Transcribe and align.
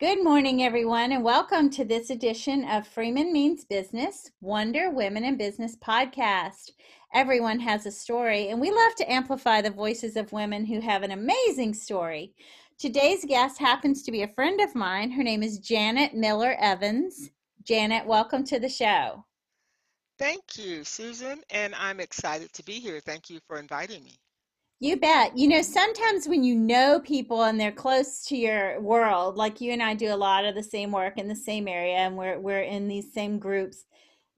Good 0.00 0.24
morning, 0.24 0.62
everyone, 0.62 1.12
and 1.12 1.22
welcome 1.22 1.68
to 1.72 1.84
this 1.84 2.08
edition 2.08 2.66
of 2.70 2.88
Freeman 2.88 3.34
Means 3.34 3.66
Business 3.66 4.30
Wonder 4.40 4.88
Women 4.88 5.24
in 5.24 5.36
Business 5.36 5.76
podcast. 5.76 6.70
Everyone 7.12 7.60
has 7.60 7.84
a 7.84 7.90
story, 7.90 8.48
and 8.48 8.58
we 8.58 8.70
love 8.70 8.94
to 8.94 9.12
amplify 9.12 9.60
the 9.60 9.70
voices 9.70 10.16
of 10.16 10.32
women 10.32 10.64
who 10.64 10.80
have 10.80 11.02
an 11.02 11.10
amazing 11.10 11.74
story. 11.74 12.32
Today's 12.78 13.26
guest 13.26 13.58
happens 13.58 14.02
to 14.04 14.10
be 14.10 14.22
a 14.22 14.28
friend 14.28 14.62
of 14.62 14.74
mine. 14.74 15.10
Her 15.10 15.22
name 15.22 15.42
is 15.42 15.58
Janet 15.58 16.14
Miller 16.14 16.56
Evans. 16.58 17.28
Janet, 17.62 18.06
welcome 18.06 18.42
to 18.44 18.58
the 18.58 18.70
show. 18.70 19.26
Thank 20.18 20.56
you, 20.56 20.82
Susan, 20.82 21.42
and 21.50 21.74
I'm 21.74 22.00
excited 22.00 22.50
to 22.54 22.64
be 22.64 22.80
here. 22.80 23.00
Thank 23.00 23.28
you 23.28 23.38
for 23.46 23.58
inviting 23.58 24.02
me. 24.04 24.18
You 24.82 24.96
bet. 24.96 25.36
You 25.36 25.46
know, 25.46 25.60
sometimes 25.60 26.26
when 26.26 26.42
you 26.42 26.54
know 26.54 27.00
people 27.00 27.42
and 27.42 27.60
they're 27.60 27.70
close 27.70 28.24
to 28.24 28.36
your 28.36 28.80
world, 28.80 29.36
like 29.36 29.60
you 29.60 29.72
and 29.72 29.82
I 29.82 29.92
do 29.94 30.12
a 30.12 30.16
lot 30.16 30.46
of 30.46 30.54
the 30.54 30.62
same 30.62 30.90
work 30.90 31.18
in 31.18 31.28
the 31.28 31.36
same 31.36 31.68
area 31.68 31.96
and 31.96 32.16
we're 32.16 32.40
we're 32.40 32.62
in 32.62 32.88
these 32.88 33.12
same 33.12 33.38
groups, 33.38 33.84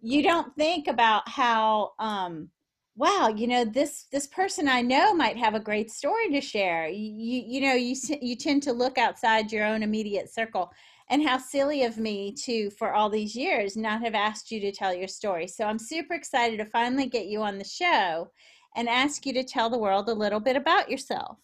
you 0.01 0.21
don't 0.23 0.55
think 0.57 0.89
about 0.89 1.29
how 1.29 1.93
um 2.01 2.51
wow, 2.97 3.33
you 3.35 3.47
know, 3.47 3.65
this 3.65 4.07
this 4.11 4.27
person 4.27 4.67
I 4.67 4.83
know 4.83 5.15
might 5.15 5.37
have 5.37 5.55
a 5.55 5.61
great 5.61 5.93
story 5.93 6.29
to 6.31 6.41
share. 6.41 6.89
You 6.89 7.43
you, 7.47 7.61
know, 7.61 7.75
you 7.75 7.95
you 8.21 8.35
tend 8.35 8.65
to 8.65 8.73
look 8.73 8.99
outside 8.99 9.53
your 9.53 9.65
own 9.65 9.83
immediate 9.85 10.33
circle. 10.35 10.73
And 11.09 11.23
how 11.23 11.37
silly 11.37 11.85
of 11.85 11.99
me 11.99 12.33
to 12.45 12.71
for 12.71 12.95
all 12.95 13.11
these 13.11 13.37
years 13.37 13.77
not 13.77 14.03
have 14.03 14.15
asked 14.15 14.51
you 14.51 14.61
to 14.61 14.73
tell 14.73 14.95
your 14.95 15.09
story. 15.09 15.47
So 15.47 15.67
I'm 15.67 15.79
super 15.79 16.15
excited 16.15 16.57
to 16.59 16.65
finally 16.65 17.07
get 17.07 17.27
you 17.27 17.43
on 17.43 17.59
the 17.59 17.65
show 17.65 18.31
and 18.77 18.89
ask 18.89 19.27
you 19.27 19.33
to 19.35 19.45
tell 19.45 19.71
the 19.71 19.79
world 19.79 20.09
a 20.09 20.15
little 20.15 20.41
bit 20.41 20.57
about 20.57 20.91
yourself. 20.91 21.39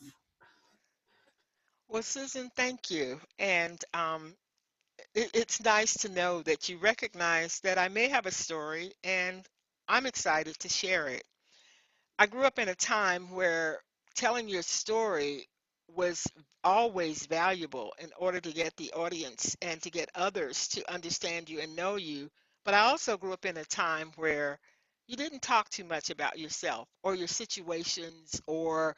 Well, 1.89 2.03
Susan, 2.03 2.51
thank 2.55 2.91
you. 2.91 3.21
And 3.39 3.83
um, 3.95 4.35
it, 5.15 5.31
it's 5.35 5.63
nice 5.63 5.95
to 5.99 6.09
know 6.09 6.43
that 6.43 6.69
you 6.69 6.79
recognize 6.79 7.61
that 7.61 7.79
I 7.79 7.89
may 7.89 8.09
have 8.09 8.27
a 8.27 8.31
story 8.31 8.93
and 9.05 9.47
I'm 9.89 10.07
excited 10.07 10.59
to 10.59 10.69
share 10.69 11.09
it. 11.09 11.25
I 12.19 12.27
grew 12.27 12.45
up 12.45 12.59
in 12.59 12.69
a 12.69 12.75
time 12.75 13.31
where 13.31 13.79
telling 14.15 14.49
your 14.49 14.63
story 14.63 15.49
was 15.95 16.27
always 16.63 17.25
valuable 17.27 17.95
in 17.99 18.11
order 18.19 18.41
to 18.41 18.53
get 18.53 18.77
the 18.77 18.93
audience 18.93 19.57
and 19.63 19.81
to 19.83 19.91
get 19.91 20.11
others 20.15 20.69
to 20.69 20.93
understand 20.93 21.49
you 21.49 21.61
and 21.61 21.75
know 21.75 21.97
you. 21.97 22.29
But 22.65 22.75
I 22.75 22.81
also 22.81 23.17
grew 23.17 23.33
up 23.33 23.47
in 23.47 23.57
a 23.57 23.65
time 23.65 24.13
where 24.17 24.59
you 25.09 25.17
didn't 25.17 25.43
talk 25.43 25.69
too 25.71 25.85
much 25.85 26.11
about 26.11 26.39
yourself 26.39 26.87
or 27.03 27.15
your 27.15 27.29
situations 27.29 28.41
or 28.47 28.95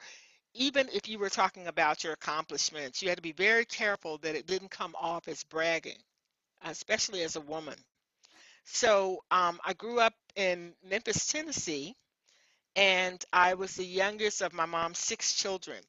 even 0.55 0.89
if 0.93 1.09
you 1.09 1.19
were 1.19 1.31
talking 1.31 1.69
about 1.69 2.03
your 2.03 2.13
accomplishments, 2.13 3.01
you 3.01 3.09
had 3.09 3.19
to 3.19 3.23
be 3.23 3.33
very 3.33 3.65
careful 3.65 4.19
that 4.19 4.35
it 4.35 4.47
didn't 4.47 4.71
come 4.71 4.95
off 5.01 5.29
as 5.29 5.45
bragging, 5.45 5.99
especially 6.63 7.23
as 7.23 7.37
a 7.37 7.41
woman. 7.41 7.77
So 8.65 9.23
um, 9.31 9.61
I 9.65 9.73
grew 9.75 10.01
up 10.01 10.15
in 10.35 10.75
Memphis, 10.85 11.27
Tennessee, 11.27 11.95
and 12.75 13.25
I 13.33 13.55
was 13.55 13.77
the 13.77 13.85
youngest 13.85 14.43
of 14.43 14.53
my 14.53 14.67
mom's 14.67 14.99
six 14.99 15.35
children. 15.35 15.81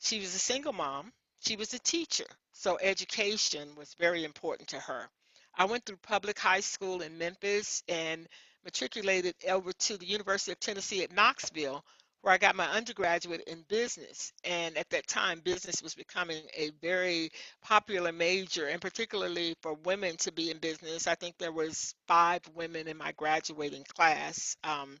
She 0.00 0.20
was 0.20 0.34
a 0.34 0.38
single 0.38 0.72
mom. 0.74 1.12
She 1.46 1.56
was 1.56 1.72
a 1.72 1.78
teacher, 1.78 2.26
so 2.52 2.78
education 2.80 3.74
was 3.76 3.94
very 3.98 4.24
important 4.24 4.68
to 4.70 4.80
her. 4.80 5.08
I 5.54 5.64
went 5.64 5.86
through 5.86 5.96
public 5.98 6.38
high 6.38 6.60
school 6.60 7.00
in 7.00 7.18
Memphis 7.18 7.82
and 7.88 8.28
matriculated 8.64 9.34
over 9.48 9.72
to 9.72 9.96
the 9.96 10.06
University 10.06 10.52
of 10.52 10.60
Tennessee 10.60 11.02
at 11.02 11.12
Knoxville, 11.12 11.84
where 12.22 12.34
I 12.34 12.38
got 12.38 12.56
my 12.56 12.66
undergraduate 12.66 13.42
in 13.46 13.64
business. 13.68 14.32
And 14.44 14.76
at 14.76 14.90
that 14.90 15.06
time, 15.06 15.40
business 15.40 15.82
was 15.82 15.94
becoming 15.94 16.42
a 16.54 16.70
very 16.82 17.30
popular 17.62 18.12
major, 18.12 18.66
and 18.66 18.80
particularly 18.80 19.56
for 19.62 19.74
women 19.84 20.16
to 20.18 20.32
be 20.32 20.50
in 20.50 20.58
business. 20.58 21.06
I 21.06 21.14
think 21.14 21.38
there 21.38 21.52
was 21.52 21.94
five 22.06 22.42
women 22.54 22.88
in 22.88 22.96
my 22.96 23.12
graduating 23.12 23.84
class, 23.96 24.56
um, 24.64 24.98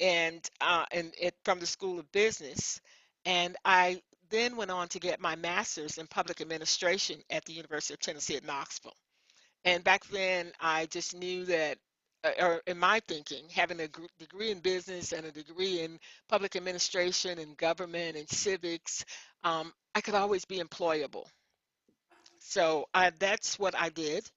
and 0.00 0.46
uh, 0.60 0.84
and 0.92 1.12
it 1.20 1.34
from 1.44 1.60
the 1.60 1.66
School 1.66 1.98
of 1.98 2.10
Business. 2.12 2.80
And 3.24 3.56
I 3.64 4.02
then 4.30 4.56
went 4.56 4.70
on 4.70 4.88
to 4.88 4.98
get 4.98 5.20
my 5.20 5.36
master's 5.36 5.98
in 5.98 6.06
public 6.06 6.40
administration 6.40 7.20
at 7.30 7.44
the 7.44 7.52
University 7.52 7.94
of 7.94 8.00
Tennessee 8.00 8.36
at 8.36 8.44
Knoxville. 8.44 8.96
And 9.64 9.82
back 9.82 10.04
then, 10.06 10.52
I 10.60 10.86
just 10.86 11.14
knew 11.14 11.46
that 11.46 11.78
or 12.40 12.62
in 12.66 12.78
my 12.78 13.00
thinking, 13.06 13.44
having 13.54 13.80
a 13.80 13.88
degree 14.18 14.50
in 14.50 14.60
business 14.60 15.12
and 15.12 15.26
a 15.26 15.32
degree 15.32 15.80
in 15.80 15.98
public 16.28 16.56
administration 16.56 17.38
and 17.38 17.56
government 17.56 18.16
and 18.16 18.28
civics, 18.28 19.04
um, 19.42 19.72
I 19.94 20.00
could 20.00 20.14
always 20.14 20.44
be 20.44 20.58
employable. 20.58 21.26
So 22.38 22.86
I, 22.94 23.10
that's 23.18 23.58
what 23.58 23.74
I 23.78 23.88
did, 23.88 24.30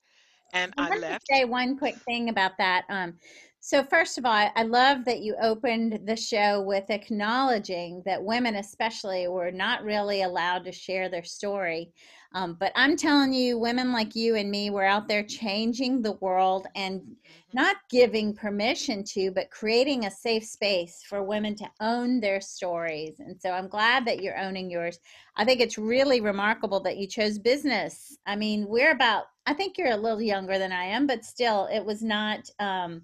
and 0.52 0.72
I, 0.78 0.94
I 0.94 0.98
left. 0.98 1.26
Say 1.30 1.44
one 1.44 1.76
quick 1.76 1.96
thing 2.06 2.30
about 2.30 2.52
that. 2.58 2.84
Um, 2.88 3.14
so, 3.60 3.84
first 3.84 4.18
of 4.18 4.24
all, 4.24 4.50
I 4.54 4.62
love 4.62 5.04
that 5.04 5.20
you 5.20 5.36
opened 5.42 6.00
the 6.06 6.16
show 6.16 6.62
with 6.62 6.90
acknowledging 6.90 8.02
that 8.06 8.22
women, 8.22 8.54
especially, 8.54 9.28
were 9.28 9.50
not 9.50 9.82
really 9.82 10.22
allowed 10.22 10.64
to 10.64 10.72
share 10.72 11.08
their 11.08 11.24
story. 11.24 11.92
Um, 12.32 12.58
but 12.60 12.72
I'm 12.76 12.94
telling 12.96 13.32
you, 13.32 13.58
women 13.58 13.90
like 13.90 14.14
you 14.14 14.34
and 14.34 14.50
me, 14.50 14.68
we're 14.68 14.84
out 14.84 15.08
there 15.08 15.22
changing 15.22 16.02
the 16.02 16.12
world 16.12 16.66
and 16.74 17.00
mm-hmm. 17.00 17.12
not 17.54 17.76
giving 17.90 18.34
permission 18.34 19.02
to, 19.04 19.30
but 19.30 19.50
creating 19.50 20.04
a 20.04 20.10
safe 20.10 20.44
space 20.44 21.02
for 21.08 21.22
women 21.22 21.54
to 21.56 21.70
own 21.80 22.20
their 22.20 22.42
stories. 22.42 23.18
And 23.20 23.40
so 23.40 23.52
I'm 23.52 23.66
glad 23.66 24.06
that 24.06 24.22
you're 24.22 24.38
owning 24.38 24.70
yours. 24.70 24.98
I 25.36 25.46
think 25.46 25.60
it's 25.60 25.78
really 25.78 26.20
remarkable 26.20 26.80
that 26.80 26.98
you 26.98 27.06
chose 27.06 27.38
business. 27.38 28.18
I 28.26 28.36
mean, 28.36 28.68
we're 28.68 28.92
about, 28.92 29.24
I 29.46 29.54
think 29.54 29.78
you're 29.78 29.92
a 29.92 29.96
little 29.96 30.20
younger 30.20 30.58
than 30.58 30.72
I 30.72 30.84
am, 30.84 31.06
but 31.06 31.24
still, 31.24 31.66
it 31.72 31.84
was 31.84 32.02
not. 32.02 32.50
Um, 32.58 33.02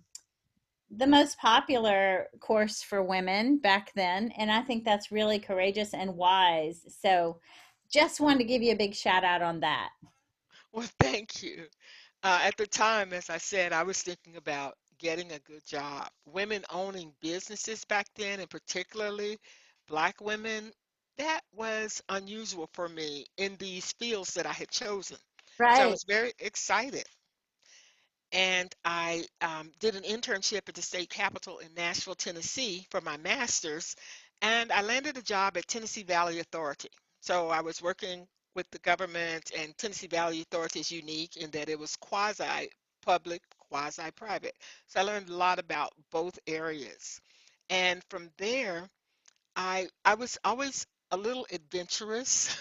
the 0.97 1.07
most 1.07 1.39
popular 1.39 2.29
course 2.39 2.83
for 2.83 3.03
women 3.03 3.59
back 3.59 3.91
then. 3.97 4.31
And 4.39 4.49
I 4.53 4.61
think 4.61 4.85
that's 4.85 5.11
really 5.11 5.41
courageous 5.41 5.93
and 5.93 6.15
wise. 6.15 6.85
So 7.01 7.41
just 7.91 8.21
wanted 8.21 8.39
to 8.39 8.45
give 8.45 8.63
you 8.63 8.73
a 8.73 8.77
big 8.77 8.95
shout 8.95 9.25
out 9.25 9.43
on 9.43 9.61
that. 9.61 9.91
Well, 10.73 10.89
thank 11.01 11.43
you. 11.43 11.65
Uh, 12.23 12.41
at 12.43 12.57
the 12.57 12.67
time, 12.67 13.13
as 13.13 13.29
I 13.29 13.39
said, 13.39 13.73
I 13.73 13.83
was 13.83 14.01
thinking 14.03 14.37
about 14.37 14.75
getting 14.99 15.33
a 15.33 15.39
good 15.41 15.65
job. 15.67 16.09
Women 16.27 16.65
owning 16.71 17.13
businesses 17.21 17.85
back 17.85 18.07
then, 18.17 18.41
and 18.41 18.49
particularly 18.49 19.39
black 19.89 20.21
women, 20.21 20.73
that 21.19 21.41
was 21.53 22.03
unusual 22.09 22.69
for 22.73 22.89
me 22.89 23.27
in 23.37 23.57
these 23.59 23.93
fields 23.93 24.35
that 24.35 24.47
I 24.47 24.53
had 24.53 24.71
chosen. 24.71 25.19
Right. 25.59 25.77
So 25.77 25.83
I 25.83 25.87
was 25.87 26.05
very 26.05 26.33
excited 26.39 27.05
and 28.35 28.75
I 28.85 29.25
um, 29.41 29.71
did 29.79 29.95
an 29.95 30.03
internship 30.03 30.69
at 30.69 30.75
the 30.75 30.83
state 30.83 31.09
capitol 31.09 31.59
in 31.59 31.73
Nashville, 31.75 32.17
Tennessee 32.17 32.87
for 32.91 33.01
my 33.01 33.17
master's, 33.19 33.95
and 34.43 34.73
I 34.73 34.83
landed 34.83 35.17
a 35.17 35.23
job 35.23 35.57
at 35.57 35.69
Tennessee 35.69 36.03
Valley 36.03 36.41
Authority. 36.41 36.91
So 37.25 37.49
I 37.49 37.63
was 37.63 37.81
working 37.83 38.29
with 38.55 38.71
the 38.71 38.79
government, 38.81 39.51
and 39.57 39.77
Tennessee 39.79 40.09
Valley 40.09 40.43
Authority 40.43 40.81
is 40.81 40.93
unique 40.93 41.37
in 41.39 41.51
that 41.53 41.71
it 41.71 41.79
was 41.79 41.97
quasi 41.97 42.71
public, 43.03 43.43
quasi 43.59 44.11
private. 44.13 44.55
So 44.89 45.01
I 45.01 45.05
learned 45.05 45.31
a 45.31 45.37
lot 45.37 45.59
about 45.59 45.93
both 46.11 46.39
areas. 46.47 47.21
And 47.71 48.03
from 48.11 48.31
there, 48.39 48.89
I 49.57 49.89
I 50.05 50.15
was 50.15 50.39
always 50.45 50.87
a 51.11 51.17
little 51.17 51.47
adventurous 51.53 52.57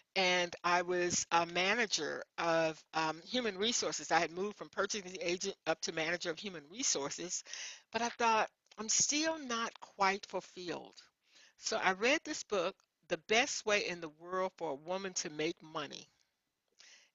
and 0.16 0.54
I 0.64 0.82
was 0.82 1.26
a 1.32 1.46
manager 1.46 2.24
of 2.38 2.82
um, 2.94 3.20
human 3.24 3.58
resources. 3.58 4.12
I 4.12 4.20
had 4.20 4.30
moved 4.32 4.56
from 4.58 4.70
purchasing 4.70 5.18
agent 5.20 5.56
up 5.66 5.80
to 5.82 5.92
manager 5.92 6.30
of 6.30 6.38
human 6.38 6.64
resources, 6.70 7.44
but 7.92 8.02
I 8.02 8.10
thought 8.10 8.50
I'm 8.78 8.88
still 8.88 9.38
not 9.38 9.78
quite 9.80 10.26
fulfilled. 10.26 10.96
So 11.58 11.78
I 11.78 11.92
read 11.92 12.20
this 12.24 12.44
book, 12.44 12.76
The 13.08 13.18
Best 13.28 13.66
Way 13.66 13.88
in 13.88 14.00
the 14.00 14.08
World 14.08 14.52
for 14.56 14.70
a 14.70 14.74
Woman 14.74 15.12
to 15.14 15.30
Make 15.30 15.62
Money. 15.62 16.08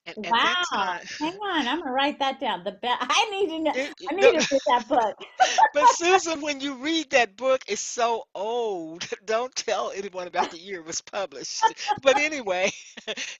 And 0.06 0.16
wow! 0.32 0.54
Time, 0.74 1.02
Hang 1.20 1.34
on, 1.34 1.68
I'm 1.68 1.80
gonna 1.80 1.92
write 1.92 2.18
that 2.20 2.40
down. 2.40 2.64
The 2.64 2.72
best. 2.72 2.98
I 3.08 3.30
need 3.30 3.50
to 3.50 3.60
know. 3.60 3.72
It, 3.76 3.94
I 4.10 4.16
need 4.16 4.22
no, 4.22 4.32
to 4.32 4.48
read 4.52 4.62
that 4.68 4.88
book. 4.88 5.16
but 5.74 5.90
Susan, 5.90 6.42
when 6.42 6.60
you 6.60 6.76
read 6.76 7.12
that 7.12 7.38
book, 7.38 7.62
it's 7.68 7.82
so 7.82 8.24
old. 8.34 9.08
Don't 9.26 9.56
tell 9.56 9.92
anyone 9.96 10.26
about 10.26 10.50
the 10.50 10.58
year 10.58 10.80
it 10.80 10.88
was 10.88 11.02
published. 11.02 11.64
but 12.02 12.18
anyway, 12.18 12.72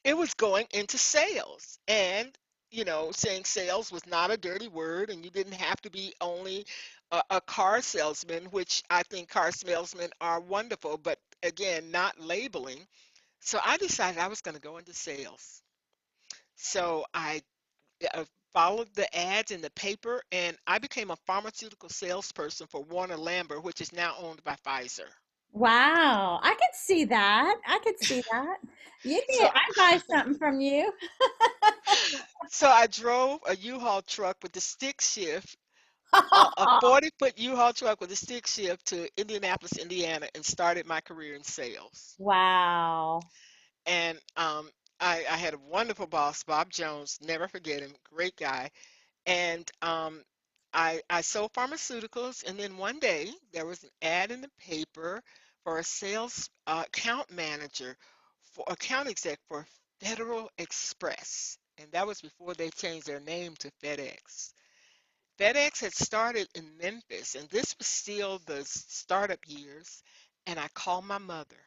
it 0.04 0.16
was 0.16 0.36
going 0.36 0.68
into 0.72 1.00
sales, 1.00 1.80
and 1.88 2.30
you 2.70 2.86
know, 2.86 3.10
saying 3.12 3.46
sales 3.46 3.92
was 3.92 4.06
not 4.06 4.32
a 4.32 4.38
dirty 4.38 4.68
word, 4.68 5.10
and 5.10 5.26
you 5.26 5.32
didn't 5.32 5.54
have 5.54 5.82
to 5.82 5.90
be 5.90 6.14
only 6.22 6.66
a, 7.12 7.24
a 7.32 7.42
car 7.42 7.82
salesman, 7.82 8.46
which 8.46 8.84
I 8.90 9.02
think 9.04 9.30
car 9.30 9.52
salesmen 9.52 10.12
are 10.22 10.40
wonderful, 10.40 10.98
but 10.98 11.18
again, 11.44 11.92
not 11.92 12.20
labeling. 12.20 12.80
So 13.40 13.60
I 13.66 13.78
decided 13.78 14.20
I 14.20 14.28
was 14.28 14.42
going 14.42 14.56
to 14.56 14.62
go 14.62 14.78
into 14.78 14.94
sales. 14.94 15.62
So 16.56 17.06
I 17.14 17.42
uh, 18.14 18.24
followed 18.54 18.88
the 18.96 19.18
ads 19.18 19.52
in 19.52 19.62
the 19.62 19.72
paper 19.72 20.22
and 20.32 20.56
I 20.68 20.78
became 20.78 21.12
a 21.12 21.18
pharmaceutical 21.28 21.90
salesperson 21.90 22.68
for 22.68 22.84
Warner 22.84 23.18
Lambert, 23.18 23.64
which 23.64 23.82
is 23.82 23.92
now 23.94 24.16
owned 24.20 24.44
by 24.44 24.56
Pfizer. 24.66 25.08
Wow, 25.54 26.40
I 26.42 26.54
could 26.54 26.76
see 26.76 27.06
that. 27.06 27.56
I 27.68 27.80
could 27.80 28.00
see 28.02 28.22
that. 28.32 28.58
You 29.04 29.22
can, 29.28 29.40
so, 29.40 29.50
I 29.54 29.72
buy 29.76 30.02
something 30.10 30.36
from 30.38 30.62
you. 30.62 30.92
So 32.50 32.68
I 32.68 32.88
drove 32.88 33.40
a 33.48 33.56
U-Haul 33.56 34.02
truck 34.02 34.38
with 34.44 34.52
the 34.52 34.60
stick 34.60 35.00
shift, 35.00 35.56
a, 36.34 36.50
a 36.58 36.68
40 36.82 37.10
foot 37.20 37.38
U-Haul 37.38 37.74
truck 37.74 38.02
with 38.02 38.12
a 38.12 38.16
stick 38.16 38.48
shift 38.48 38.88
to 38.88 39.10
Indianapolis, 39.18 39.78
Indiana, 39.78 40.28
and 40.36 40.46
started 40.46 40.86
my 40.86 41.02
career 41.02 41.36
in 41.36 41.44
sales. 41.44 42.18
wow. 42.18 43.22
And 43.86 44.20
um, 44.38 44.70
I, 45.00 45.26
I 45.30 45.38
had 45.38 45.54
a 45.54 45.60
wonderful 45.70 46.08
boss, 46.08 46.44
Bob 46.44 46.70
Jones, 46.72 47.20
never 47.22 47.48
forget 47.48 47.82
him, 47.82 47.94
great 48.14 48.36
guy. 48.38 48.70
And 49.26 49.70
um, 49.82 50.24
I, 50.74 51.02
I 51.10 51.22
sold 51.22 51.54
pharmaceuticals, 51.54 52.44
and 52.48 52.58
then 52.60 52.78
one 52.78 53.00
day 53.00 53.32
there 53.54 53.66
was 53.66 53.84
an 53.84 53.90
ad 54.02 54.32
in 54.32 54.42
the 54.42 54.52
paper 54.60 55.22
for 55.64 55.80
a 55.80 55.84
sales 55.84 56.50
uh, 56.68 56.84
account 56.88 57.32
manager, 57.32 57.98
for 58.54 58.66
account 58.68 59.10
exec 59.10 59.40
for 59.48 59.66
Federal 60.00 60.50
Express, 60.58 61.58
and 61.78 61.92
that 61.92 62.08
was 62.08 62.22
before 62.22 62.54
they 62.54 62.70
changed 62.70 63.08
their 63.08 63.20
name 63.20 63.56
to 63.60 63.72
FedEx. 63.84 64.54
FedEx 65.42 65.82
had 65.82 65.94
started 65.96 66.48
in 66.54 66.78
Memphis, 66.80 67.34
and 67.34 67.50
this 67.50 67.76
was 67.80 67.88
still 67.88 68.40
the 68.46 68.64
startup 68.64 69.40
years. 69.48 70.04
And 70.46 70.60
I 70.60 70.68
called 70.76 71.06
my 71.06 71.18
mother, 71.18 71.58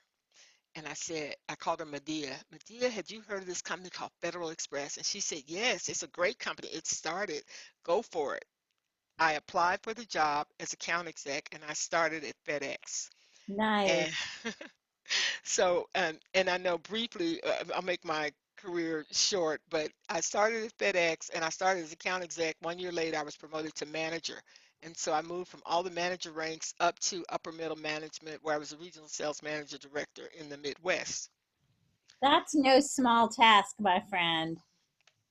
and 0.76 0.86
I 0.86 0.92
said, 0.92 1.34
I 1.48 1.56
called 1.56 1.80
her 1.80 1.84
Medea. 1.84 2.36
Medea, 2.52 2.88
had 2.88 3.10
you 3.10 3.20
heard 3.22 3.40
of 3.40 3.46
this 3.46 3.62
company 3.62 3.90
called 3.90 4.12
Federal 4.22 4.50
Express? 4.50 4.96
And 4.96 5.04
she 5.04 5.18
said, 5.18 5.42
Yes, 5.46 5.88
it's 5.88 6.04
a 6.04 6.08
great 6.08 6.38
company. 6.38 6.68
It 6.68 6.86
started. 6.86 7.42
Go 7.84 8.02
for 8.02 8.36
it. 8.36 8.44
I 9.18 9.32
applied 9.32 9.80
for 9.82 9.92
the 9.92 10.04
job 10.04 10.46
as 10.60 10.72
account 10.72 11.08
exec 11.08 11.48
and 11.52 11.62
I 11.68 11.72
started 11.72 12.24
at 12.24 12.34
FedEx. 12.46 13.10
Nice. 13.48 14.12
And 14.44 14.54
so, 15.42 15.88
and, 15.94 16.18
and 16.34 16.48
I 16.48 16.58
know 16.58 16.78
briefly, 16.78 17.40
uh, 17.42 17.64
I'll 17.74 17.82
make 17.82 18.04
my 18.04 18.32
career 18.64 19.04
short, 19.10 19.60
but 19.70 19.90
I 20.08 20.20
started 20.20 20.64
at 20.64 20.76
FedEx 20.78 21.30
and 21.34 21.44
I 21.44 21.50
started 21.50 21.84
as 21.84 21.92
account 21.92 22.24
exec. 22.24 22.56
One 22.60 22.78
year 22.78 22.92
later, 22.92 23.18
I 23.18 23.22
was 23.22 23.36
promoted 23.36 23.74
to 23.76 23.86
manager. 23.86 24.40
And 24.82 24.96
so 24.96 25.12
I 25.12 25.22
moved 25.22 25.48
from 25.48 25.62
all 25.64 25.82
the 25.82 25.90
manager 25.90 26.30
ranks 26.32 26.74
up 26.80 26.98
to 27.00 27.24
upper 27.30 27.52
middle 27.52 27.76
management, 27.76 28.40
where 28.42 28.54
I 28.54 28.58
was 28.58 28.72
a 28.72 28.76
regional 28.76 29.08
sales 29.08 29.42
manager 29.42 29.78
director 29.78 30.28
in 30.38 30.48
the 30.48 30.58
Midwest. 30.58 31.30
That's 32.20 32.54
no 32.54 32.80
small 32.80 33.28
task, 33.28 33.74
my 33.78 34.00
friend. 34.10 34.58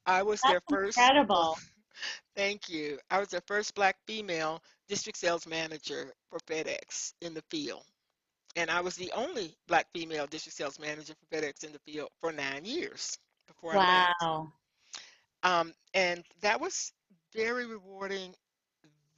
I 0.06 0.24
was 0.24 0.42
That's 0.42 0.54
their 0.54 0.62
first, 0.70 0.98
incredible. 0.98 1.58
thank 2.36 2.68
you. 2.68 2.98
I 3.12 3.20
was 3.20 3.30
their 3.30 3.44
first 3.48 3.76
black 3.76 3.96
female 4.08 4.62
district 4.88 5.18
sales 5.18 5.48
manager 5.48 6.14
for 6.30 6.40
FedEx 6.40 7.14
in 7.22 7.34
the 7.34 7.44
field. 7.50 7.86
And 8.56 8.70
I 8.70 8.82
was 8.82 8.96
the 8.96 9.12
only 9.16 9.56
black 9.68 9.88
female 9.94 10.28
district 10.28 10.58
sales 10.58 10.80
manager 10.80 11.14
for 11.16 11.36
FedEx 11.36 11.64
in 11.64 11.72
the 11.72 11.80
field 11.80 12.10
for 12.22 12.32
nine 12.32 12.66
years 12.66 13.18
before 13.48 13.76
I 13.76 13.78
left. 13.78 14.14
Wow. 14.22 14.54
Um, 15.44 15.74
and 15.94 16.24
that 16.42 16.62
was 16.62 16.92
very 17.36 17.66
rewarding, 17.66 18.34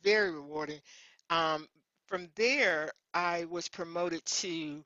very 0.04 0.32
rewarding. 0.32 0.80
Um, 1.30 1.68
from 2.08 2.30
there, 2.36 2.92
I 3.14 3.46
was 3.46 3.68
promoted 3.68 4.24
to 4.26 4.84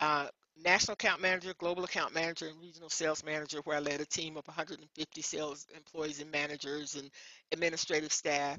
uh, 0.00 0.28
national 0.64 0.94
account 0.94 1.20
manager, 1.20 1.54
global 1.58 1.84
account 1.84 2.14
manager, 2.14 2.48
and 2.48 2.60
regional 2.60 2.90
sales 2.90 3.24
manager, 3.24 3.60
where 3.64 3.76
I 3.76 3.80
led 3.80 4.00
a 4.00 4.06
team 4.06 4.36
of 4.36 4.46
150 4.46 5.22
sales 5.22 5.66
employees 5.74 6.20
and 6.20 6.30
managers 6.30 6.94
and 6.94 7.10
administrative 7.52 8.12
staff. 8.12 8.58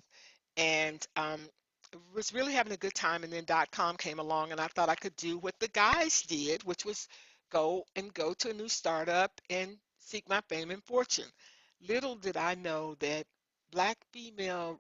And 0.58 1.06
um, 1.16 1.42
was 2.14 2.34
really 2.34 2.54
having 2.54 2.74
a 2.74 2.78
good 2.78 2.94
time. 2.94 3.24
And 3.24 3.32
then 3.32 3.46
dot 3.46 3.72
com 3.72 3.98
came 3.98 4.20
along, 4.20 4.52
and 4.52 4.60
I 4.60 4.68
thought 4.68 4.90
I 4.90 4.96
could 4.96 5.16
do 5.16 5.38
what 5.38 5.60
the 5.60 5.70
guys 5.70 6.22
did, 6.24 6.64
which 6.64 6.86
was 6.86 7.08
go 7.52 7.84
and 7.96 8.14
go 8.14 8.34
to 8.34 8.50
a 8.52 8.54
new 8.54 8.70
startup 8.70 9.32
and 9.50 9.78
seek 9.98 10.28
my 10.30 10.42
fame 10.50 10.72
and 10.72 10.84
fortune. 10.84 11.26
Little 11.88 12.16
did 12.16 12.38
I 12.38 12.56
know 12.56 12.96
that 13.00 13.26
black 13.72 13.98
female 14.12 14.80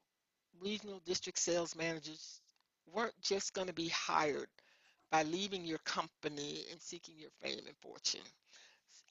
regional 0.61 1.01
district 1.05 1.39
sales 1.39 1.75
managers 1.75 2.41
weren't 2.93 3.19
just 3.21 3.53
going 3.53 3.67
to 3.67 3.73
be 3.73 3.89
hired 3.89 4.47
by 5.11 5.23
leaving 5.23 5.65
your 5.65 5.77
company 5.79 6.65
and 6.71 6.81
seeking 6.81 7.15
your 7.17 7.31
fame 7.41 7.65
and 7.65 7.77
fortune. 7.81 8.21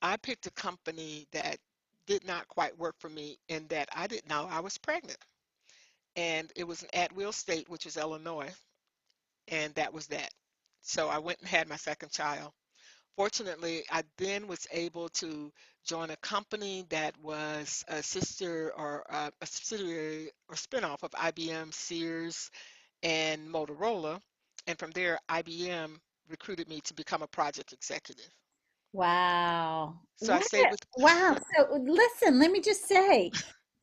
I 0.02 0.16
picked 0.16 0.46
a 0.46 0.50
company 0.52 1.26
that 1.32 1.58
did 2.06 2.26
not 2.26 2.46
quite 2.48 2.78
work 2.78 2.94
for 2.98 3.08
me 3.08 3.38
in 3.48 3.66
that 3.68 3.88
I 3.94 4.06
didn't 4.06 4.28
know 4.28 4.46
I 4.50 4.60
was 4.60 4.78
pregnant. 4.78 5.18
And 6.18 6.50
it 6.56 6.66
was 6.66 6.82
an 6.82 6.88
at-will 6.94 7.30
state, 7.30 7.68
which 7.70 7.86
is 7.86 7.96
Illinois, 7.96 8.52
and 9.46 9.72
that 9.76 9.94
was 9.94 10.08
that. 10.08 10.30
So 10.80 11.08
I 11.08 11.18
went 11.18 11.38
and 11.38 11.48
had 11.48 11.68
my 11.68 11.76
second 11.76 12.10
child. 12.10 12.50
Fortunately, 13.16 13.84
I 13.88 14.02
then 14.16 14.48
was 14.48 14.66
able 14.72 15.08
to 15.10 15.52
join 15.86 16.10
a 16.10 16.16
company 16.16 16.84
that 16.88 17.14
was 17.22 17.84
a 17.86 18.02
sister 18.02 18.72
or 18.76 19.04
uh, 19.08 19.30
a 19.40 19.46
subsidiary 19.46 20.32
or 20.48 20.56
spinoff 20.56 21.04
of 21.04 21.12
IBM, 21.12 21.72
Sears, 21.72 22.50
and 23.04 23.48
Motorola. 23.48 24.20
And 24.66 24.76
from 24.76 24.90
there, 24.90 25.20
IBM 25.28 25.98
recruited 26.28 26.68
me 26.68 26.80
to 26.80 26.94
become 26.94 27.22
a 27.22 27.28
project 27.28 27.72
executive. 27.72 28.30
Wow. 28.92 30.00
So 30.16 30.32
I 30.32 30.38
What 30.38 30.44
stayed 30.46 30.66
with, 30.68 30.80
wow. 30.96 31.36
So 31.56 31.78
listen, 31.80 32.40
let 32.40 32.50
me 32.50 32.60
just 32.60 32.88
say, 32.88 33.30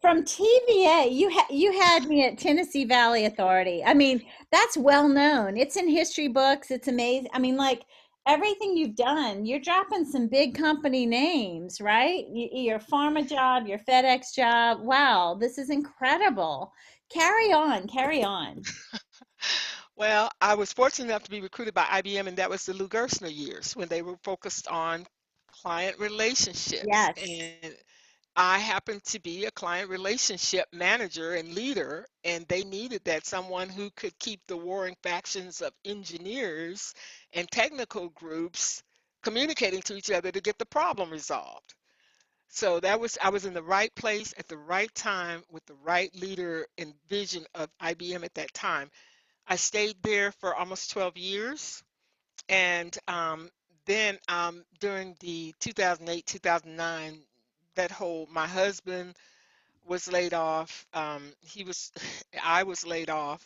from 0.02 0.24
TVA, 0.24 1.12
you 1.12 1.30
ha 1.32 1.46
you 1.50 1.72
had 1.80 2.08
me 2.08 2.26
at 2.26 2.38
Tennessee 2.38 2.86
Valley 2.86 3.26
Authority. 3.26 3.84
I 3.84 3.94
mean, 3.94 4.22
that's 4.52 4.78
well 4.78 5.08
known. 5.08 5.58
It's 5.58 5.78
in 5.78 5.88
history 5.90 6.28
books. 6.28 6.72
It's 6.72 6.88
amazing. 6.88 7.30
I 7.34 7.40
mean, 7.40 7.58
like 7.58 7.84
everything 8.28 8.76
you've 8.76 8.96
done, 8.96 9.46
you're 9.46 9.60
dropping 9.60 10.06
some 10.06 10.28
big 10.28 10.56
company 10.56 11.06
names, 11.06 11.80
right? 11.80 12.26
Your 12.32 12.80
pharma 12.80 13.28
job, 13.28 13.68
your 13.68 13.80
FedEx 13.80 14.34
job. 14.36 14.80
Wow, 14.82 15.38
this 15.40 15.58
is 15.58 15.70
incredible. 15.70 16.72
Carry 17.12 17.54
on, 17.54 17.88
carry 17.88 18.24
on. 18.24 18.64
well, 19.96 20.30
I 20.42 20.56
was 20.56 20.74
fortunate 20.74 21.10
enough 21.10 21.24
to 21.24 21.32
be 21.32 21.42
recruited 21.42 21.74
by 21.74 21.84
IBM, 21.84 22.28
and 22.28 22.38
that 22.38 22.50
was 22.50 22.66
the 22.66 22.74
Lou 22.74 22.88
Gerstner 22.88 23.34
years 23.34 23.76
when 23.76 23.88
they 23.88 24.02
were 24.02 24.18
focused 24.24 24.68
on 24.68 25.06
client 25.62 25.98
relationships. 26.00 26.86
Yes, 26.88 27.14
And 27.18 27.76
I 28.38 28.60
happened 28.60 29.04
to 29.06 29.20
be 29.20 29.46
a 29.46 29.52
client 29.52 29.90
relationship 29.90 30.68
manager 30.74 31.36
and 31.36 31.54
leader, 31.54 32.06
and 32.26 32.46
they 32.48 32.64
needed 32.66 33.06
that 33.06 33.26
someone 33.26 33.70
who 33.70 33.90
could 33.92 34.18
keep 34.20 34.42
the 34.46 34.58
warring 34.58 34.98
factions 35.02 35.62
of 35.62 35.74
engineers 35.86 36.94
and 37.32 37.50
technical 37.50 38.10
groups 38.10 38.84
communicating 39.24 39.82
to 39.84 39.96
each 39.96 40.12
other 40.12 40.32
to 40.32 40.42
get 40.42 40.60
the 40.60 40.66
problem 40.66 41.12
resolved. 41.12 41.74
So 42.50 42.80
that 42.82 43.00
was 43.00 43.18
I 43.22 43.30
was 43.30 43.46
in 43.46 43.54
the 43.54 43.64
right 43.64 43.94
place 43.96 44.34
at 44.38 44.48
the 44.50 44.58
right 44.58 44.94
time 44.94 45.44
with 45.50 45.66
the 45.66 45.76
right 45.76 46.14
leader 46.16 46.68
and 46.78 46.94
vision 47.08 47.46
of 47.56 47.70
IBM 47.82 48.24
at 48.26 48.36
that 48.36 48.54
time. 48.54 48.92
I 49.48 49.56
stayed 49.56 49.96
there 50.04 50.32
for 50.34 50.54
almost 50.56 50.92
12 50.92 51.18
years, 51.18 51.84
and 52.50 52.98
um, 53.08 53.50
then 53.86 54.18
um, 54.28 54.66
during 54.80 55.16
the 55.22 55.54
2008 55.60 56.26
2009 56.26 57.22
that 57.76 57.92
whole 57.92 58.28
my 58.32 58.48
husband 58.48 59.16
was 59.86 60.12
laid 60.12 60.34
off. 60.34 60.86
Um, 60.94 61.34
he 61.42 61.64
was, 61.64 61.92
I 62.44 62.64
was 62.64 62.86
laid 62.86 63.10
off, 63.10 63.44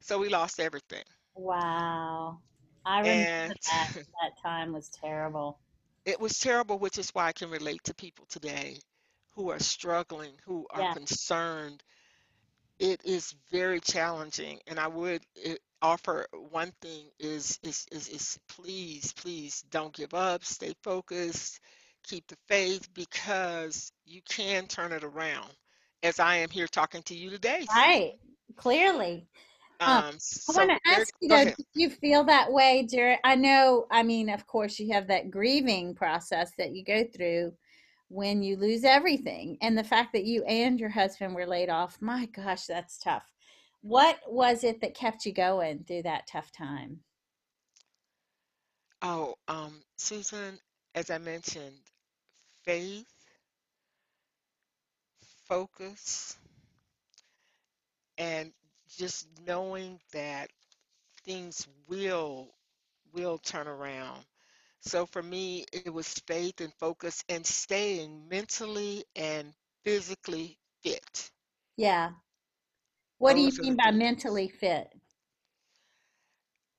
so 0.00 0.18
we 0.18 0.28
lost 0.28 0.60
everything. 0.60 1.04
wow. 1.34 2.38
I 2.84 3.00
remember 3.00 3.26
And 3.48 3.56
that. 3.66 3.88
That 4.22 4.32
time 4.42 4.72
was 4.72 4.88
terrible. 4.90 5.58
it 6.04 6.20
was 6.20 6.38
terrible, 6.38 6.78
which 6.78 6.98
is 6.98 7.10
why 7.10 7.26
I 7.26 7.32
can 7.32 7.50
relate 7.50 7.84
to 7.84 7.94
people 7.94 8.26
today 8.26 8.78
who 9.32 9.50
are 9.50 9.58
struggling, 9.60 10.34
who 10.44 10.66
are 10.70 10.84
Yeah. 10.84 10.94
concerned. 10.94 11.82
It 12.78 13.04
is 13.04 13.34
very 13.50 13.80
challenging, 13.80 14.60
and 14.66 14.78
I 14.78 14.88
would 14.88 15.24
eh, 15.44 15.56
offer 15.82 16.26
one 16.32 16.72
thing 16.80 17.10
is, 17.18 17.58
is 17.62 17.86
is 17.92 18.08
is 18.08 18.38
please, 18.48 19.12
please 19.12 19.62
don't 19.70 19.94
give 19.94 20.14
up, 20.14 20.44
stay 20.44 20.74
focused, 20.82 21.60
keep 22.08 22.26
the 22.26 22.36
faith 22.48 22.88
because 22.94 23.92
you 24.06 24.20
can 24.28 24.66
turn 24.66 24.92
it 24.92 25.04
around. 25.04 25.52
As 26.02 26.20
I 26.20 26.36
am 26.36 26.48
here 26.48 26.68
talking 26.68 27.02
to 27.02 27.14
you 27.14 27.30
today, 27.30 27.66
Right. 27.74 28.12
Clearly. 28.56 29.26
Um, 29.80 29.98
Um, 29.98 30.18
I 30.48 30.52
want 30.52 30.70
to 30.70 30.90
ask 30.90 31.12
you 31.20 31.28
though, 31.28 31.44
did 31.44 31.66
you 31.74 31.90
feel 31.90 32.24
that 32.24 32.52
way 32.52 32.86
during, 32.88 33.18
I 33.24 33.34
know, 33.34 33.86
I 33.90 34.02
mean, 34.02 34.30
of 34.30 34.46
course, 34.46 34.78
you 34.78 34.92
have 34.92 35.06
that 35.08 35.30
grieving 35.30 35.94
process 35.94 36.52
that 36.58 36.72
you 36.72 36.84
go 36.84 37.04
through 37.04 37.52
when 38.08 38.42
you 38.42 38.56
lose 38.56 38.84
everything. 38.84 39.58
And 39.60 39.76
the 39.76 39.84
fact 39.84 40.12
that 40.14 40.24
you 40.24 40.44
and 40.44 40.80
your 40.80 40.88
husband 40.88 41.34
were 41.34 41.46
laid 41.46 41.68
off, 41.68 41.98
my 42.00 42.26
gosh, 42.26 42.66
that's 42.66 42.98
tough. 42.98 43.24
What 43.82 44.18
was 44.26 44.64
it 44.64 44.80
that 44.80 44.94
kept 44.94 45.24
you 45.24 45.32
going 45.32 45.84
through 45.86 46.02
that 46.04 46.26
tough 46.26 46.50
time? 46.50 47.00
Oh, 49.02 49.34
um, 49.46 49.80
Susan, 49.96 50.58
as 50.94 51.10
I 51.10 51.18
mentioned, 51.18 51.76
faith, 52.68 53.16
focus, 55.48 56.38
and 58.18 58.52
just 58.96 59.26
knowing 59.46 60.00
that 60.12 60.50
things 61.24 61.68
will 61.88 62.54
will 63.12 63.38
turn 63.38 63.68
around. 63.68 64.24
So 64.82 65.06
for 65.06 65.22
me, 65.22 65.66
it 65.72 65.84
was 65.92 66.08
faith 66.26 66.60
and 66.60 66.72
focus 66.74 67.24
and 67.28 67.44
staying 67.46 68.28
mentally 68.28 69.04
and 69.16 69.54
physically 69.84 70.58
fit. 70.82 71.32
Yeah. 71.76 72.12
What 73.18 73.34
do 73.34 73.40
you 73.42 73.52
mean 73.60 73.76
by 73.76 73.90
things. 73.92 73.92
mentally 73.92 74.48
fit? 74.48 74.92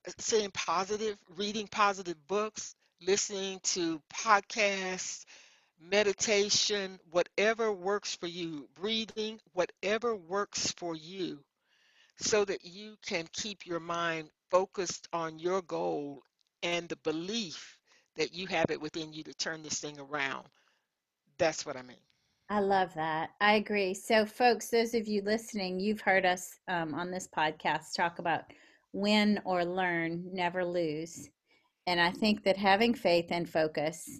Uh, 0.08 0.12
Saying 0.20 0.52
positive, 0.54 1.18
reading 1.38 1.68
positive 1.68 2.18
books, 2.28 2.76
listening 3.02 3.60
to 3.64 4.02
podcasts, 4.14 5.26
meditation, 5.80 7.00
whatever 7.12 7.72
works 7.72 8.16
for 8.16 8.28
you, 8.28 8.68
breathing, 8.76 9.40
whatever 9.54 10.16
works 10.16 10.72
for 10.74 10.96
you, 10.96 11.40
so 12.18 12.46
that 12.46 12.66
you 12.66 12.96
can 13.06 13.28
keep 13.34 13.66
your 13.66 13.80
mind 13.80 14.30
focused 14.52 15.08
on 15.14 15.40
your 15.40 15.62
goal 15.62 16.24
and 16.64 16.90
the 16.90 16.98
belief 16.98 17.78
that 18.16 18.34
you 18.34 18.48
have 18.48 18.70
it 18.70 18.82
within 18.82 19.14
you 19.14 19.24
to 19.24 19.34
turn 19.34 19.64
this 19.64 19.80
thing 19.80 19.98
around. 20.00 20.46
That's 21.38 21.66
what 21.66 21.78
I 21.78 21.82
mean. 21.82 21.98
I 22.50 22.60
love 22.62 22.94
that. 22.96 23.30
I 23.40 23.54
agree. 23.54 23.94
So, 23.94 24.26
folks, 24.26 24.70
those 24.70 24.96
of 24.96 25.08
you 25.08 25.22
listening, 25.22 25.80
you've 25.80 26.02
heard 26.02 26.26
us 26.26 26.60
um, 26.68 26.96
on 26.96 27.12
this 27.12 27.28
podcast 27.28 27.94
talk 27.96 28.20
about 28.20 28.42
win 28.92 29.40
or 29.46 29.64
learn, 29.64 30.26
never 30.34 30.66
lose. 30.66 31.30
And 31.86 32.02
I 32.02 32.12
think 32.12 32.44
that 32.44 32.58
having 32.58 32.94
faith 32.94 33.28
and 33.30 33.48
focus 33.48 34.20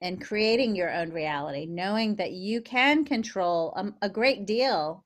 and 0.00 0.24
creating 0.24 0.74
your 0.74 0.92
own 0.92 1.10
reality, 1.10 1.66
knowing 1.66 2.14
that 2.16 2.32
you 2.32 2.60
can 2.62 3.04
control 3.04 3.72
um, 3.76 3.94
a 4.02 4.08
great 4.08 4.46
deal 4.46 5.04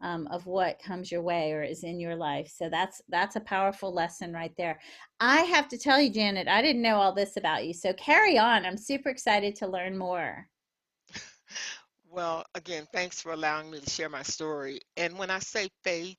um, 0.00 0.26
of 0.28 0.46
what 0.46 0.82
comes 0.82 1.12
your 1.12 1.22
way 1.22 1.52
or 1.52 1.62
is 1.62 1.84
in 1.84 2.00
your 2.00 2.16
life. 2.16 2.52
So 2.54 2.68
that's 2.68 3.00
that's 3.08 3.36
a 3.36 3.40
powerful 3.40 3.94
lesson 3.94 4.32
right 4.32 4.52
there. 4.56 4.80
I 5.20 5.42
have 5.42 5.68
to 5.68 5.78
tell 5.78 6.00
you, 6.00 6.10
Janet, 6.10 6.48
I 6.48 6.60
didn't 6.60 6.82
know 6.82 6.96
all 6.96 7.14
this 7.14 7.36
about 7.36 7.64
you. 7.64 7.72
So 7.72 7.92
carry 7.92 8.36
on. 8.36 8.66
I'm 8.66 8.76
super 8.76 9.08
excited 9.10 9.54
to 9.56 9.68
learn 9.68 9.96
more. 9.96 10.48
Well, 12.12 12.44
again, 12.54 12.86
thanks 12.92 13.22
for 13.22 13.32
allowing 13.32 13.70
me 13.70 13.80
to 13.80 13.88
share 13.88 14.10
my 14.10 14.22
story. 14.22 14.80
And 14.98 15.16
when 15.18 15.30
I 15.30 15.38
say 15.38 15.70
faith, 15.82 16.18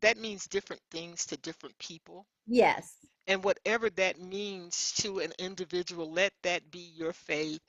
that 0.00 0.16
means 0.16 0.46
different 0.46 0.80
things 0.90 1.26
to 1.26 1.36
different 1.38 1.78
people. 1.78 2.26
Yes. 2.46 2.96
And 3.28 3.44
whatever 3.44 3.90
that 3.90 4.20
means 4.20 4.92
to 4.98 5.20
an 5.20 5.32
individual, 5.38 6.10
let 6.10 6.32
that 6.42 6.70
be 6.72 6.80
your 6.96 7.12
faith. 7.12 7.60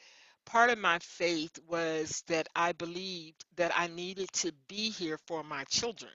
Part 0.46 0.72
of 0.72 0.80
my 0.80 1.00
faith 1.00 1.60
was 1.68 2.24
that 2.28 2.48
I 2.56 2.74
believed 2.74 3.46
that 3.58 3.72
I 3.78 3.88
needed 3.88 4.32
to 4.34 4.54
be 4.68 4.90
here 4.90 5.20
for 5.28 5.44
my 5.44 5.66
children. 5.66 6.14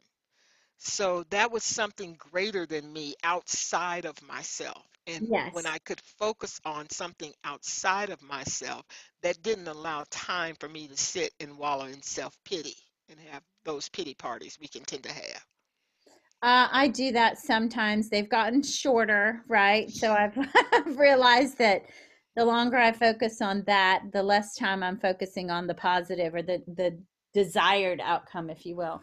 So 0.78 1.24
that 1.30 1.52
was 1.52 1.64
something 1.64 2.14
greater 2.14 2.66
than 2.66 2.92
me 2.92 3.14
outside 3.24 4.04
of 4.06 4.20
myself. 4.22 4.86
And 5.06 5.24
when 5.50 5.66
I 5.66 5.78
could 5.78 6.00
focus 6.00 6.60
on 6.64 6.90
something 6.90 7.32
outside 7.44 8.10
of 8.10 8.22
myself, 8.22 8.86
that 9.22 9.42
didn't 9.42 9.68
allow 9.68 10.04
time 10.10 10.56
for 10.56 10.68
me 10.68 10.88
to 10.88 10.96
sit 10.96 11.32
and 11.40 11.58
wallow 11.58 11.86
in 11.86 12.02
self 12.02 12.36
pity 12.44 12.76
and 13.08 13.20
have 13.20 13.42
those 13.64 13.88
pity 13.90 14.14
parties 14.14 14.58
we 14.60 14.68
can 14.68 14.84
tend 14.84 15.04
to 15.04 15.12
have. 15.12 15.46
Uh, 16.44 16.68
I 16.70 16.88
do 16.88 17.10
that 17.12 17.38
sometimes. 17.38 18.10
They've 18.10 18.28
gotten 18.28 18.62
shorter, 18.62 19.40
right? 19.48 19.90
So 19.90 20.12
I've 20.12 20.98
realized 20.98 21.56
that 21.56 21.86
the 22.36 22.44
longer 22.44 22.76
I 22.76 22.92
focus 22.92 23.40
on 23.40 23.64
that, 23.66 24.02
the 24.12 24.22
less 24.22 24.54
time 24.54 24.82
I'm 24.82 24.98
focusing 24.98 25.50
on 25.50 25.66
the 25.66 25.72
positive 25.72 26.34
or 26.34 26.42
the 26.42 26.62
the 26.66 26.98
desired 27.32 27.98
outcome, 28.04 28.50
if 28.50 28.66
you 28.66 28.76
will. 28.76 29.02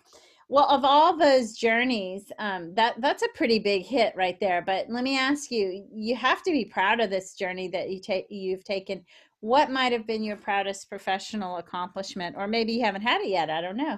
Well, 0.50 0.70
of 0.70 0.86
all 0.86 1.18
those 1.18 1.54
journeys, 1.54 2.32
um, 2.38 2.76
that 2.76 3.02
that's 3.02 3.24
a 3.24 3.34
pretty 3.34 3.58
big 3.58 3.88
hit 3.88 4.14
right 4.16 4.40
there. 4.40 4.62
But 4.62 4.86
let 4.90 5.04
me 5.04 5.18
ask 5.18 5.50
you: 5.50 5.88
you 5.92 6.16
have 6.16 6.44
to 6.44 6.52
be 6.52 6.66
proud 6.66 7.00
of 7.00 7.10
this 7.10 7.34
journey 7.34 7.68
that 7.70 7.90
you 7.90 8.02
take 8.02 8.28
you've 8.30 8.64
taken. 8.64 9.04
What 9.40 9.72
might 9.72 9.94
have 9.94 10.06
been 10.06 10.24
your 10.24 10.38
proudest 10.38 10.90
professional 10.90 11.58
accomplishment, 11.58 12.36
or 12.38 12.48
maybe 12.48 12.74
you 12.74 12.86
haven't 12.86 13.02
had 13.02 13.22
it 13.22 13.30
yet? 13.30 13.50
I 13.50 13.62
don't 13.62 13.78
know. 13.78 13.98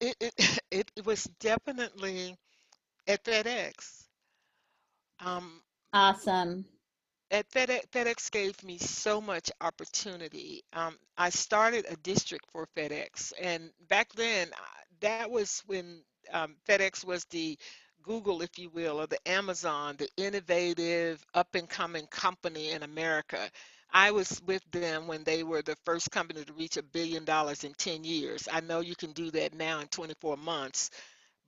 It, 0.00 0.16
it, 0.20 0.34
it, 0.70 0.90
it 0.96 1.04
was 1.06 1.24
definitely 1.40 2.36
at 3.06 3.24
FedEx. 3.24 4.06
Um, 5.20 5.62
Awesome. 5.92 6.66
at 7.30 7.48
FedEx, 7.50 7.88
FedEx 7.90 8.30
gave 8.30 8.62
me 8.64 8.78
so 8.78 9.20
much 9.20 9.50
opportunity. 9.60 10.62
Um, 10.72 10.96
I 11.16 11.30
started 11.30 11.86
a 11.88 11.96
district 11.96 12.46
for 12.50 12.66
FedEx, 12.76 13.32
and 13.40 13.70
back 13.88 14.12
then, 14.14 14.48
uh, 14.52 14.80
that 15.00 15.30
was 15.30 15.62
when 15.66 16.02
um, 16.32 16.56
FedEx 16.68 17.04
was 17.04 17.24
the 17.26 17.58
Google, 18.02 18.42
if 18.42 18.58
you 18.58 18.70
will, 18.70 19.00
or 19.00 19.06
the 19.06 19.28
Amazon, 19.28 19.96
the 19.98 20.08
innovative, 20.16 21.24
up 21.34 21.54
and 21.54 21.68
coming 21.68 22.06
company 22.08 22.72
in 22.72 22.82
America. 22.82 23.50
I 23.92 24.12
was 24.12 24.40
with 24.46 24.62
them 24.72 25.06
when 25.06 25.24
they 25.24 25.42
were 25.42 25.62
the 25.62 25.76
first 25.84 26.10
company 26.10 26.44
to 26.44 26.52
reach 26.54 26.76
a 26.76 26.82
billion 26.82 27.24
dollars 27.24 27.64
in 27.64 27.74
10 27.74 28.04
years. 28.04 28.48
I 28.52 28.60
know 28.60 28.80
you 28.80 28.96
can 28.96 29.12
do 29.12 29.30
that 29.32 29.54
now 29.54 29.80
in 29.80 29.88
24 29.88 30.36
months, 30.36 30.90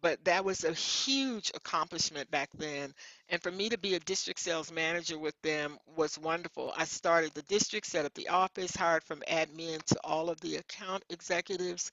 but 0.03 0.25
that 0.25 0.45
was 0.45 0.65
a 0.65 0.73
huge 0.75 1.51
accomplishment 1.55 2.31
back 2.31 2.51
then. 2.55 2.95
And 3.29 3.43
for 3.43 3.51
me 3.53 3.69
to 3.71 3.79
be 3.79 3.95
a 3.95 4.01
district 4.01 4.41
sales 4.41 4.73
manager 4.73 5.19
with 5.19 5.41
them 5.43 5.79
was 5.97 6.19
wonderful. 6.19 6.73
I 6.77 6.85
started 6.85 7.33
the 7.35 7.43
district, 7.43 7.87
set 7.87 8.07
up 8.07 8.15
the 8.15 8.29
office, 8.29 8.77
hired 8.77 9.05
from 9.05 9.23
admin 9.29 9.83
to 9.87 10.01
all 10.05 10.31
of 10.31 10.41
the 10.41 10.57
account 10.57 11.05
executives. 11.11 11.93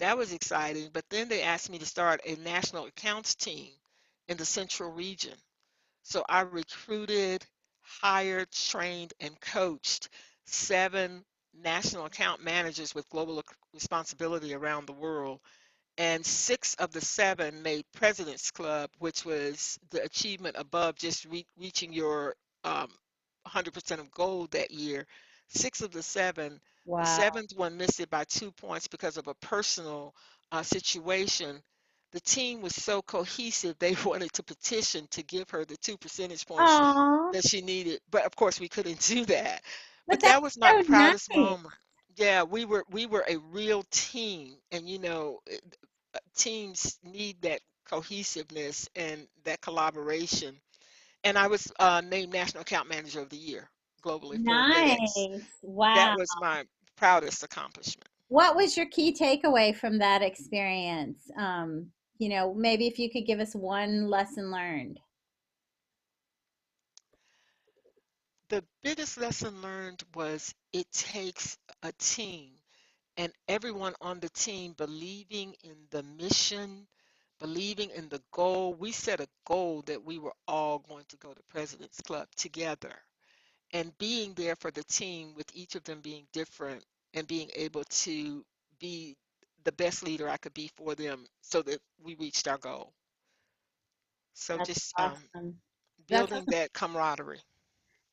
That 0.00 0.18
was 0.18 0.32
exciting. 0.32 0.90
But 0.92 1.04
then 1.10 1.28
they 1.28 1.42
asked 1.42 1.70
me 1.70 1.78
to 1.78 1.86
start 1.86 2.20
a 2.26 2.36
national 2.36 2.86
accounts 2.86 3.34
team 3.36 3.72
in 4.28 4.36
the 4.38 4.46
central 4.46 4.92
region. 4.92 5.34
So 6.04 6.24
I 6.28 6.42
recruited, 6.42 7.44
hired, 8.00 8.50
trained, 8.52 9.14
and 9.20 9.40
coached 9.40 10.08
seven 10.46 11.24
national 11.54 12.06
account 12.06 12.42
managers 12.44 12.94
with 12.94 13.08
global 13.10 13.42
responsibility 13.74 14.54
around 14.54 14.86
the 14.86 14.92
world 14.92 15.40
and 15.98 16.24
six 16.24 16.74
of 16.74 16.92
the 16.92 17.00
seven 17.00 17.62
made 17.62 17.84
President's 17.92 18.50
Club, 18.50 18.90
which 18.98 19.24
was 19.24 19.78
the 19.90 20.02
achievement 20.02 20.56
above 20.58 20.96
just 20.96 21.24
re- 21.26 21.46
reaching 21.58 21.92
your 21.92 22.34
um, 22.64 22.88
100% 23.46 24.00
of 24.00 24.10
gold 24.10 24.50
that 24.52 24.70
year. 24.70 25.06
Six 25.48 25.80
of 25.82 25.92
the 25.92 26.02
seven, 26.02 26.60
the 26.98 27.06
seventh 27.06 27.52
one 27.56 27.76
missed 27.76 28.00
it 28.00 28.10
by 28.10 28.24
two 28.24 28.52
points 28.52 28.88
because 28.88 29.16
of 29.16 29.28
a 29.28 29.34
personal 29.34 30.14
uh, 30.52 30.62
situation. 30.62 31.62
The 32.16 32.20
team 32.20 32.62
was 32.62 32.74
so 32.74 33.02
cohesive, 33.02 33.78
they 33.78 33.94
wanted 34.06 34.32
to 34.32 34.42
petition 34.42 35.06
to 35.10 35.22
give 35.22 35.50
her 35.50 35.66
the 35.66 35.76
two 35.76 35.98
percentage 35.98 36.46
points 36.46 36.80
Oh, 36.80 37.30
that 37.34 37.46
she 37.46 37.60
needed. 37.60 38.00
But 38.10 38.24
of 38.24 38.34
course, 38.34 38.58
we 38.58 38.70
couldn't 38.70 39.00
do 39.00 39.26
that. 39.26 39.60
but 40.08 40.20
But 40.20 40.20
that 40.20 40.40
was 40.40 40.56
my 40.56 40.72
so 40.72 40.82
proudest 40.82 41.28
nice. 41.28 41.36
moment. 41.36 41.74
Yeah, 42.16 42.42
we 42.44 42.64
were 42.64 42.86
we 42.88 43.04
were 43.04 43.22
a 43.28 43.36
real 43.36 43.82
team, 43.90 44.56
and 44.72 44.88
you 44.88 44.98
know, 44.98 45.40
uh, 45.52 46.18
teams 46.34 46.98
need 47.04 47.42
that 47.42 47.60
cohesiveness 47.86 48.88
and 48.96 49.28
that 49.44 49.60
collaboration. 49.60 50.58
And 51.22 51.36
I 51.36 51.48
was 51.48 51.70
uh, 51.78 52.00
named 52.00 52.32
National 52.32 52.62
Account 52.62 52.88
Manager 52.88 53.20
of 53.20 53.28
the 53.28 53.36
Year 53.36 53.68
globally. 54.02 54.42
Nice. 54.42 55.28
Wow. 55.60 55.94
That 55.94 56.16
was 56.16 56.28
my 56.40 56.64
proudest 56.96 57.42
accomplishment. 57.42 58.08
What 58.28 58.56
was 58.56 58.74
your 58.74 58.86
key 58.86 59.12
takeaway 59.12 59.76
from 59.76 59.98
that 59.98 60.22
experience? 60.22 61.18
Um, 61.38 61.90
you 62.18 62.28
know, 62.30 62.54
maybe 62.54 62.86
if 62.86 62.98
you 62.98 63.10
could 63.10 63.26
give 63.26 63.40
us 63.40 63.54
one 63.54 64.08
lesson 64.10 64.50
learned. 64.50 65.00
The 68.50 68.64
biggest 68.82 69.18
lesson 69.18 69.62
learned 69.62 70.02
was 70.14 70.54
it 70.72 70.90
takes 70.92 71.58
a 71.82 71.92
team 71.92 72.52
and 73.16 73.32
everyone 73.48 73.94
on 74.00 74.20
the 74.20 74.30
team 74.30 74.74
believing 74.74 75.54
in 75.64 75.76
the 75.90 76.02
mission, 76.02 76.86
believing 77.40 77.90
in 77.90 78.08
the 78.10 78.22
goal. 78.32 78.74
We 78.74 78.92
set 78.92 79.20
a 79.20 79.28
goal 79.46 79.82
that 79.86 80.04
we 80.04 80.18
were 80.18 80.34
all 80.48 80.80
going 80.80 81.04
to 81.10 81.16
go 81.18 81.34
to 81.34 81.42
President's 81.50 82.00
Club 82.02 82.28
together. 82.36 82.94
and 83.72 83.96
being 83.98 84.34
there 84.34 84.56
for 84.56 84.70
the 84.70 84.84
team 84.84 85.34
with 85.36 85.46
each 85.54 85.74
of 85.74 85.84
them 85.84 86.00
being 86.00 86.26
different 86.32 86.84
and 87.14 87.26
being 87.26 87.50
able 87.56 87.84
to 87.84 88.44
be 88.80 89.16
the 89.66 89.72
best 89.72 90.02
leader 90.02 90.28
I 90.28 90.38
could 90.38 90.54
be 90.54 90.70
for 90.76 90.94
them 90.94 91.26
so 91.42 91.60
that 91.62 91.80
we 92.02 92.14
reached 92.14 92.48
our 92.48 92.56
goal. 92.56 92.94
So 94.32 94.56
That's 94.56 94.68
just 94.68 94.92
um, 94.98 95.12
awesome. 95.34 95.54
Building 96.08 96.44
that 96.48 96.72
camaraderie. 96.72 97.42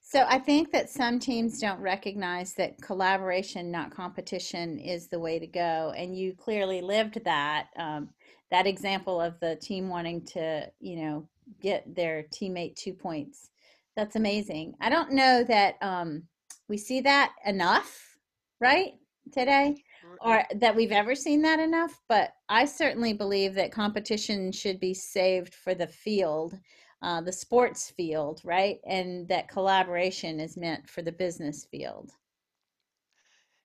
So 0.01 0.25
I 0.27 0.39
think 0.39 0.71
that 0.71 0.89
some 0.89 1.19
teams 1.19 1.59
don't 1.59 1.79
recognize 1.79 2.53
that 2.55 2.81
collaboration, 2.81 3.71
not 3.71 3.91
competition, 3.91 4.79
is 4.79 5.07
the 5.07 5.19
way 5.19 5.39
to 5.39 5.47
go. 5.47 5.93
And 5.95 6.17
you 6.17 6.33
clearly 6.33 6.81
lived 6.81 7.23
that. 7.23 7.67
Um, 7.77 8.09
that 8.51 8.67
example 8.67 9.19
of 9.19 9.39
the 9.39 9.55
team 9.55 9.89
wanting 9.89 10.23
to, 10.25 10.69
you 10.79 10.97
know, 10.97 11.27
get 11.61 11.95
their 11.95 12.23
teammate 12.23 12.75
two 12.75 12.93
points. 12.93 13.49
That's 13.95 14.15
amazing. 14.15 14.75
I 14.79 14.89
don't 14.89 15.11
know 15.11 15.43
that 15.45 15.75
um, 15.81 16.23
we 16.67 16.77
see 16.77 17.01
that 17.01 17.33
enough, 17.45 18.17
right, 18.59 18.93
today, 19.31 19.75
or 20.21 20.43
that 20.55 20.75
we've 20.75 20.91
ever 20.91 21.15
seen 21.15 21.41
that 21.43 21.59
enough. 21.59 22.01
But 22.07 22.33
I 22.49 22.65
certainly 22.65 23.13
believe 23.13 23.55
that 23.55 23.71
competition 23.71 24.51
should 24.51 24.79
be 24.79 24.93
saved 24.93 25.53
for 25.53 25.73
the 25.73 25.87
field 25.87 26.59
uh, 27.03 27.19
the 27.19 27.33
sports 27.33 27.89
field, 27.91 28.39
right? 28.45 28.79
And 28.85 29.27
that 29.27 29.49
collaboration 29.49 30.39
is 30.39 30.55
meant 30.55 30.89
for 30.89 31.01
the 31.01 31.11
business 31.11 31.65
field. 31.65 32.11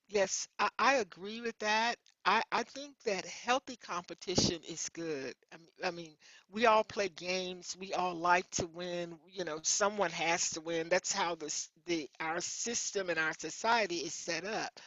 Yes, 0.08 0.48
I, 0.58 0.70
I 0.78 0.94
agree 0.96 1.40
with 1.40 1.56
that. 1.60 1.96
I, 2.24 2.42
I 2.50 2.62
think 2.64 2.96
that 3.04 3.24
healthy 3.26 3.76
competition 3.76 4.60
is 4.68 4.88
good. 4.88 5.34
I 5.52 5.56
mean, 5.58 5.68
I 5.84 5.90
mean, 5.92 6.16
we 6.50 6.66
all 6.66 6.82
play 6.82 7.10
games. 7.10 7.76
We 7.78 7.92
all 7.92 8.14
like 8.14 8.50
to 8.52 8.66
win. 8.66 9.16
You 9.30 9.44
know, 9.44 9.60
someone 9.62 10.10
has 10.10 10.50
to 10.50 10.60
win. 10.60 10.88
That's 10.88 11.12
how 11.12 11.36
this 11.36 11.68
the 11.86 12.08
our 12.18 12.40
system 12.40 13.08
and 13.08 13.18
our 13.18 13.34
society 13.38 13.98
is 13.98 14.14
set 14.14 14.44
up. 14.44 14.80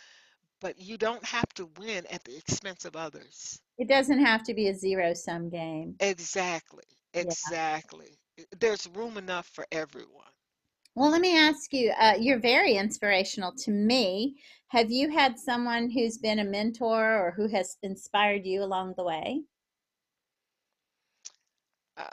But 0.61 0.79
you 0.79 0.97
don't 0.97 1.25
have 1.25 1.51
to 1.55 1.69
win 1.79 2.05
at 2.07 2.23
the 2.23 2.37
expense 2.37 2.85
of 2.85 2.95
others. 2.95 3.59
It 3.77 3.89
doesn't 3.89 4.23
have 4.23 4.43
to 4.43 4.53
be 4.53 4.67
a 4.67 4.75
zero 4.75 5.13
sum 5.13 5.49
game. 5.49 5.95
Exactly. 5.99 6.83
Yeah. 7.15 7.23
Exactly. 7.23 8.19
There's 8.59 8.87
room 8.87 9.17
enough 9.17 9.47
for 9.47 9.65
everyone. 9.71 10.31
Well, 10.95 11.09
let 11.09 11.21
me 11.21 11.37
ask 11.37 11.73
you, 11.73 11.91
uh, 11.99 12.15
you're 12.19 12.39
very 12.39 12.75
inspirational 12.75 13.53
to 13.59 13.71
me. 13.71 14.37
Have 14.67 14.91
you 14.91 15.09
had 15.09 15.39
someone 15.39 15.89
who's 15.89 16.17
been 16.17 16.39
a 16.39 16.45
mentor 16.45 17.17
or 17.17 17.31
who 17.31 17.47
has 17.47 17.77
inspired 17.81 18.45
you 18.45 18.63
along 18.63 18.95
the 18.97 19.03
way? 19.03 19.43
Uh, 21.97 22.09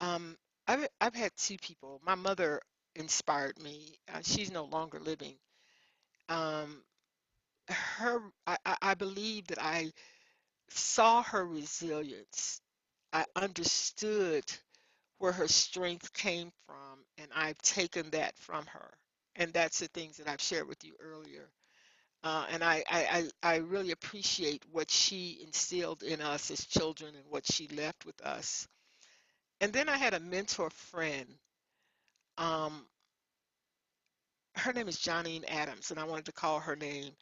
um, 0.00 0.36
I've 0.66 0.88
I've 1.00 1.14
had 1.14 1.32
two 1.36 1.56
people. 1.58 2.00
My 2.04 2.14
mother 2.14 2.60
inspired 2.96 3.60
me. 3.62 3.94
Uh, 4.12 4.20
she's 4.22 4.50
no 4.50 4.64
longer 4.64 5.00
living. 5.00 5.36
Um, 6.28 6.82
her, 7.68 8.20
I, 8.46 8.56
I 8.82 8.94
believe 8.94 9.48
that 9.48 9.62
I 9.62 9.92
saw 10.70 11.22
her 11.22 11.46
resilience. 11.46 12.60
I 13.12 13.24
understood 13.36 14.44
where 15.18 15.32
her 15.32 15.48
strength 15.48 16.12
came 16.12 16.52
from, 16.66 17.04
and 17.18 17.28
I've 17.34 17.58
taken 17.62 18.10
that 18.10 18.36
from 18.38 18.66
her. 18.66 18.90
And 19.36 19.52
that's 19.52 19.78
the 19.80 19.88
things 19.88 20.18
that 20.18 20.28
I've 20.28 20.40
shared 20.40 20.68
with 20.68 20.84
you 20.84 20.94
earlier. 21.00 21.48
Uh, 22.24 22.46
and 22.50 22.62
I, 22.62 22.84
I, 22.88 23.28
I 23.42 23.56
really 23.56 23.90
appreciate 23.90 24.64
what 24.72 24.90
she 24.90 25.40
instilled 25.44 26.02
in 26.02 26.20
us 26.20 26.50
as 26.50 26.66
children 26.66 27.14
and 27.14 27.24
what 27.30 27.46
she 27.50 27.68
left 27.68 28.06
with 28.06 28.20
us. 28.22 28.68
And 29.60 29.72
then 29.72 29.88
I 29.88 29.96
had 29.96 30.14
a 30.14 30.20
mentor 30.20 30.70
friend. 30.70 31.26
Um, 32.38 32.86
her 34.56 34.72
name 34.72 34.88
is 34.88 34.98
Johnine 34.98 35.44
Adams, 35.48 35.90
and 35.90 36.00
I 36.00 36.04
wanted 36.04 36.26
to 36.26 36.32
call 36.32 36.60
her 36.60 36.76
name. 36.76 37.12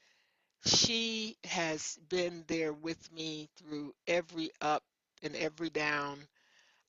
She 0.64 1.36
has 1.44 1.98
been 2.08 2.44
there 2.48 2.72
with 2.72 3.12
me 3.12 3.50
through 3.56 3.94
every 4.06 4.50
up 4.60 4.82
and 5.22 5.36
every 5.36 5.68
down. 5.70 6.26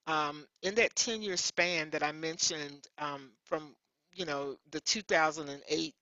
Um, 0.07 0.47
in 0.61 0.75
that 0.75 0.95
10 0.95 1.21
year 1.21 1.37
span 1.37 1.91
that 1.91 2.03
I 2.03 2.11
mentioned 2.11 2.87
um, 2.97 3.31
from, 3.45 3.75
you 4.15 4.25
know, 4.25 4.57
the 4.71 4.81
2008 4.81 5.95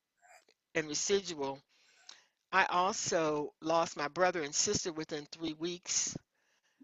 and 0.75 0.87
residual, 0.87 1.61
I 2.51 2.65
also 2.65 3.53
lost 3.61 3.97
my 3.97 4.07
brother 4.09 4.43
and 4.43 4.55
sister 4.55 4.91
within 4.93 5.25
three 5.27 5.53
weeks. 5.53 6.15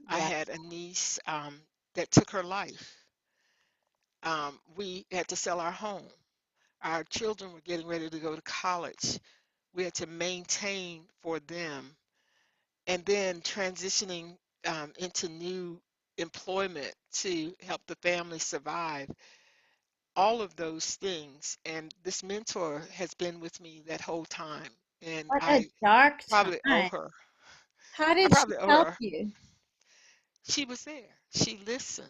I 0.07 0.19
had 0.19 0.49
a 0.49 0.57
niece 0.59 1.19
um, 1.27 1.61
that 1.95 2.11
took 2.11 2.31
her 2.31 2.43
life. 2.43 2.95
Um, 4.23 4.59
we 4.75 5.05
had 5.11 5.27
to 5.29 5.35
sell 5.35 5.59
our 5.59 5.71
home. 5.71 6.07
Our 6.81 7.03
children 7.05 7.53
were 7.53 7.61
getting 7.61 7.87
ready 7.87 8.09
to 8.09 8.19
go 8.19 8.35
to 8.35 8.41
college. 8.43 9.19
We 9.75 9.83
had 9.83 9.93
to 9.95 10.07
maintain 10.07 11.03
for 11.21 11.39
them. 11.39 11.95
And 12.87 13.05
then 13.05 13.41
transitioning 13.41 14.37
um, 14.65 14.93
into 14.97 15.27
new 15.29 15.81
employment 16.17 16.93
to 17.13 17.53
help 17.65 17.81
the 17.87 17.95
family 17.95 18.39
survive. 18.39 19.09
All 20.15 20.41
of 20.41 20.55
those 20.55 20.95
things. 20.95 21.57
And 21.65 21.93
this 22.03 22.23
mentor 22.23 22.81
has 22.93 23.13
been 23.15 23.39
with 23.39 23.59
me 23.59 23.83
that 23.87 24.01
whole 24.01 24.25
time. 24.25 24.71
And 25.01 25.27
What 25.27 25.43
a 25.43 25.45
I 25.45 25.65
dark 25.83 26.23
probably 26.29 26.59
owe 26.67 26.83
her. 26.91 27.09
How 27.93 28.13
did 28.13 28.31
she 28.35 28.45
help 28.67 28.87
her. 28.87 28.97
you? 28.99 29.31
She 30.47 30.65
was 30.65 30.83
there. 30.83 31.17
She 31.33 31.57
listened. 31.65 32.09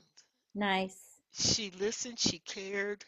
Nice. 0.54 1.21
She 1.34 1.71
listened. 1.71 2.19
She 2.19 2.39
cared. 2.39 3.06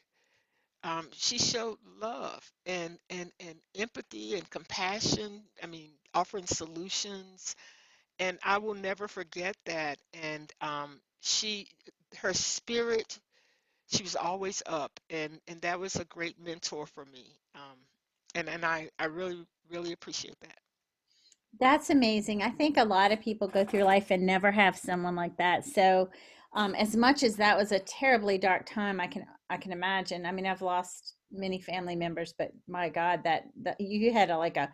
Um, 0.84 1.10
she 1.12 1.38
showed 1.38 1.78
love 2.00 2.50
and, 2.66 2.98
and, 3.10 3.32
and 3.40 3.56
empathy 3.78 4.36
and 4.36 4.50
compassion. 4.50 5.44
I 5.62 5.68
mean, 5.68 5.90
offering 6.14 6.46
solutions. 6.46 7.56
And 8.20 8.40
I 8.44 8.58
will 8.58 8.74
never 8.74 9.08
forget 9.08 9.56
that. 9.66 9.98
And 10.14 10.52
um, 10.62 11.00
she, 11.22 11.68
her 12.18 12.34
spirit, 12.34 13.20
she 13.88 14.04
was 14.04 14.16
always 14.16 14.64
up. 14.66 14.92
And, 15.10 15.40
and 15.48 15.62
that 15.62 15.80
was 15.80 15.96
a 15.96 16.06
great 16.06 16.40
mentor 16.44 16.86
for 16.86 17.06
me. 17.06 17.26
Um, 17.56 17.78
and, 18.36 18.50
and 18.50 18.66
I, 18.66 18.90
I 19.00 19.06
really, 19.06 19.46
really 19.70 19.94
appreciate 19.94 20.40
that. 20.42 20.58
That's 21.60 21.90
amazing. 21.90 22.44
I 22.44 22.50
think 22.52 22.78
a 22.78 22.84
lot 22.84 23.12
of 23.12 23.20
people 23.20 23.48
go 23.48 23.66
through 23.66 23.84
life 23.84 24.12
and 24.12 24.26
never 24.26 24.52
have 24.52 24.78
someone 24.78 25.16
like 25.16 25.38
that. 25.38 25.66
So, 25.66 26.10
um, 26.54 26.76
as 26.76 26.96
much 26.96 27.24
as 27.24 27.36
that 27.38 27.58
was 27.58 27.72
a 27.72 27.80
terribly 27.80 28.38
dark 28.38 28.66
time, 28.66 29.00
I 29.00 29.08
can 29.08 29.26
I 29.50 29.58
can 29.58 29.72
imagine. 29.72 30.26
I 30.26 30.32
mean, 30.32 30.46
I've 30.46 30.62
lost 30.62 31.16
many 31.32 31.62
family 31.62 31.96
members, 31.96 32.34
but 32.38 32.52
my 32.68 32.90
God, 32.90 33.22
that, 33.24 33.44
that 33.64 33.80
you 33.80 34.12
had 34.12 34.30
a, 34.30 34.38
like 34.38 34.58
a 34.58 34.72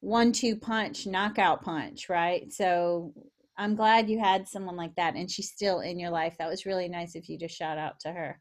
one-two 0.00 0.56
punch, 0.56 1.06
knockout 1.06 1.62
punch, 1.62 2.08
right? 2.08 2.52
So 2.52 3.12
I'm 3.56 3.74
glad 3.74 4.10
you 4.10 4.18
had 4.18 4.46
someone 4.46 4.76
like 4.76 4.94
that, 4.96 5.14
and 5.14 5.30
she's 5.30 5.50
still 5.50 5.80
in 5.80 5.98
your 5.98 6.10
life. 6.10 6.36
That 6.38 6.48
was 6.48 6.66
really 6.66 6.88
nice 6.88 7.14
of 7.14 7.24
you 7.26 7.38
to 7.38 7.48
shout 7.48 7.78
out 7.78 7.98
to 8.00 8.12
her. 8.12 8.38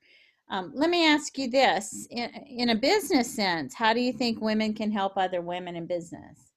Um, 0.50 0.72
let 0.76 0.90
me 0.90 1.08
ask 1.08 1.38
you 1.38 1.50
this: 1.50 2.08
in, 2.12 2.30
in 2.48 2.70
a 2.70 2.76
business 2.76 3.34
sense, 3.34 3.74
how 3.74 3.94
do 3.94 4.02
you 4.02 4.14
think 4.14 4.42
women 4.42 4.74
can 4.74 4.92
help 4.92 5.14
other 5.18 5.42
women 5.42 5.76
in 5.76 5.88
business? 5.88 6.52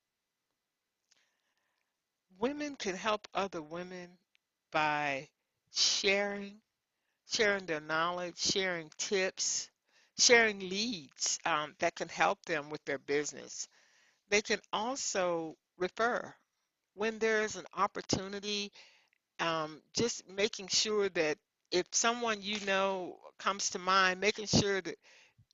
Women 2.38 2.76
can 2.76 2.96
help 2.96 3.26
other 3.34 3.62
women 3.62 4.10
by 4.72 5.28
sharing 5.72 6.56
sharing 7.28 7.66
their 7.66 7.80
knowledge, 7.80 8.38
sharing 8.38 8.90
tips, 8.98 9.70
sharing 10.18 10.60
leads 10.60 11.38
um, 11.44 11.74
that 11.80 11.94
can 11.96 12.08
help 12.08 12.44
them 12.46 12.70
with 12.70 12.84
their 12.84 12.98
business. 12.98 13.68
They 14.30 14.42
can 14.42 14.60
also 14.72 15.56
refer 15.78 16.34
when 16.94 17.18
there 17.18 17.42
is 17.42 17.56
an 17.56 17.66
opportunity, 17.76 18.72
um, 19.40 19.80
just 19.94 20.28
making 20.28 20.68
sure 20.68 21.08
that 21.10 21.38
if 21.70 21.86
someone 21.92 22.42
you 22.42 22.60
know 22.66 23.18
comes 23.38 23.70
to 23.70 23.78
mind, 23.78 24.20
making 24.20 24.46
sure 24.46 24.80
that 24.80 24.96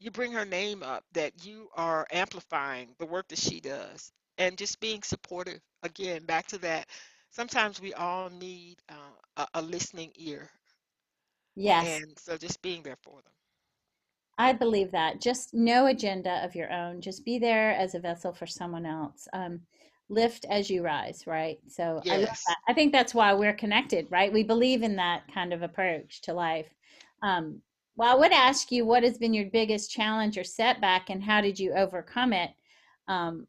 you 0.01 0.11
bring 0.11 0.33
her 0.33 0.45
name 0.45 0.83
up, 0.83 1.05
that 1.15 1.45
you 1.47 1.69
are 1.77 2.07
amplifying 2.13 2.95
the 2.99 3.07
work 3.07 3.29
that 3.29 3.39
she 3.39 3.61
does, 3.61 4.13
and 4.39 4.59
just 4.59 4.81
being 4.81 5.03
supportive. 5.03 5.61
Again, 5.83 6.25
back 6.25 6.49
to 6.49 6.59
that. 6.59 6.89
Sometimes 7.31 7.81
we 7.81 7.95
all 7.95 8.31
need 8.31 8.77
uh, 8.89 8.95
a, 9.55 9.61
a 9.61 9.63
listening 9.63 10.13
ear, 10.17 10.51
Yes. 11.57 12.01
and 12.01 12.19
so 12.19 12.37
just 12.37 12.61
being 12.63 12.83
there 12.83 12.97
for 13.03 13.15
them. 13.23 13.33
I 14.37 14.53
believe 14.53 14.91
that. 14.93 15.21
Just 15.21 15.55
no 15.55 15.87
agenda 15.87 16.45
of 16.45 16.55
your 16.55 16.73
own. 16.73 17.01
Just 17.01 17.25
be 17.25 17.39
there 17.39 17.71
as 17.73 17.95
a 17.95 18.01
vessel 18.01 18.33
for 18.33 18.47
someone 18.47 18.85
else. 18.87 19.29
Um, 19.33 19.61
lift 20.09 20.45
as 20.51 20.69
you 20.69 20.83
rise, 20.83 21.27
right? 21.27 21.59
So 21.69 22.03
I 22.11 22.17
love 22.17 22.27
Yes. 22.27 22.45
that. 22.47 22.57
I 22.69 22.75
think 22.75 22.93
that's 22.93 23.15
why 23.15 23.33
we're 23.33 23.55
connected, 23.55 24.07
right? 24.11 24.33
We 24.33 24.43
believe 24.43 24.83
in 24.83 24.97
that 24.97 25.23
kind 25.33 25.53
of 25.53 25.63
approach 25.63 26.21
to 26.23 26.35
life. 26.35 26.69
Um, 27.23 27.63
well, 27.97 28.15
I 28.15 28.19
would 28.19 28.33
ask 28.33 28.73
you 28.73 28.85
what 28.85 29.05
has 29.05 29.19
been 29.19 29.33
your 29.33 29.51
biggest 29.51 29.91
challenge 29.91 30.37
or 30.37 30.45
setback 30.45 31.11
and 31.11 31.23
how 31.23 31.41
did 31.41 31.59
you 31.59 31.73
overcome 31.73 32.33
it? 32.33 32.51
Um, 33.07 33.47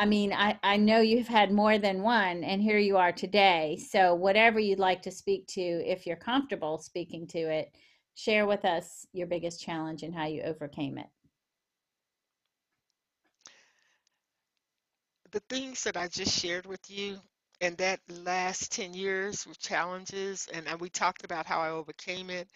I 0.00 0.06
mean, 0.06 0.32
I, 0.32 0.58
I 0.62 0.78
know 0.78 1.02
you've 1.02 1.28
had 1.28 1.52
more 1.52 1.76
than 1.76 2.00
one, 2.00 2.42
and 2.42 2.62
here 2.62 2.78
you 2.78 2.96
are 2.96 3.12
today. 3.12 3.78
So, 3.90 4.14
whatever 4.14 4.58
you'd 4.58 4.78
like 4.78 5.02
to 5.02 5.10
speak 5.10 5.46
to, 5.48 5.60
if 5.60 6.06
you're 6.06 6.16
comfortable 6.16 6.78
speaking 6.78 7.26
to 7.28 7.38
it, 7.38 7.76
share 8.14 8.46
with 8.46 8.64
us 8.64 9.06
your 9.12 9.26
biggest 9.26 9.62
challenge 9.62 10.02
and 10.02 10.14
how 10.14 10.24
you 10.24 10.40
overcame 10.40 10.96
it. 10.96 11.08
The 15.32 15.42
things 15.50 15.84
that 15.84 15.98
I 15.98 16.08
just 16.08 16.40
shared 16.40 16.64
with 16.64 16.80
you 16.88 17.18
and 17.60 17.76
that 17.76 18.00
last 18.08 18.72
10 18.72 18.94
years 18.94 19.46
with 19.46 19.60
challenges, 19.60 20.48
and, 20.50 20.66
and 20.66 20.80
we 20.80 20.88
talked 20.88 21.24
about 21.24 21.44
how 21.44 21.60
I 21.60 21.68
overcame 21.68 22.30
it. 22.30 22.48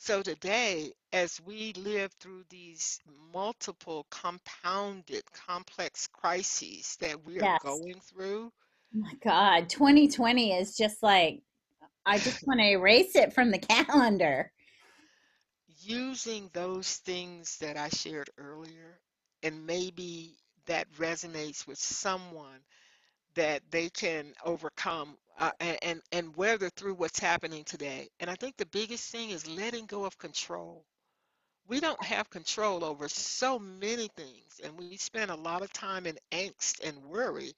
So 0.00 0.20
today, 0.20 0.94
as 1.12 1.40
we 1.40 1.72
live 1.74 2.12
through 2.14 2.42
these 2.48 2.98
multiple 3.32 4.04
compounded 4.10 5.30
complex 5.30 6.08
crises 6.08 6.96
that 6.96 7.22
we 7.22 7.40
are 7.40 7.52
Yes. 7.52 7.60
going 7.60 8.00
through, 8.00 8.52
Oh 8.94 8.98
my 8.98 9.14
God, 9.22 9.68
2020 9.68 10.52
is 10.52 10.76
just 10.76 11.02
like, 11.02 11.42
I 12.06 12.18
just 12.18 12.46
want 12.46 12.60
to 12.60 12.66
erase 12.70 13.16
it 13.16 13.32
from 13.32 13.50
the 13.50 13.58
calendar. 13.58 14.52
using 15.82 16.50
those 16.52 16.96
things 16.98 17.56
that 17.58 17.76
I 17.76 17.88
shared 17.88 18.30
earlier, 18.38 19.00
and 19.42 19.66
maybe 19.66 20.36
that 20.66 20.90
resonates 20.92 21.66
with 21.66 21.78
someone 21.78 22.60
that 23.34 23.62
they 23.70 23.88
can 23.90 24.34
overcome 24.44 25.16
uh, 25.38 25.52
and, 25.60 25.78
and 25.82 26.02
and 26.12 26.36
weather 26.36 26.70
through 26.70 26.94
what's 26.94 27.18
happening 27.20 27.64
today. 27.64 28.08
And 28.20 28.30
I 28.30 28.36
think 28.36 28.56
the 28.56 28.66
biggest 28.66 29.10
thing 29.10 29.30
is 29.30 29.48
letting 29.48 29.86
go 29.86 30.04
of 30.04 30.18
control. 30.18 30.84
we 31.68 31.80
don't 31.80 32.02
have 32.04 32.30
control 32.30 32.84
over 32.84 33.08
so 33.08 33.58
many 33.58 34.08
things, 34.16 34.60
and 34.64 34.78
we 34.78 34.96
spend 34.96 35.30
a 35.30 35.36
lot 35.36 35.62
of 35.62 35.72
time 35.72 36.06
in 36.06 36.18
angst 36.32 36.80
and 36.86 37.04
worry 37.04 37.52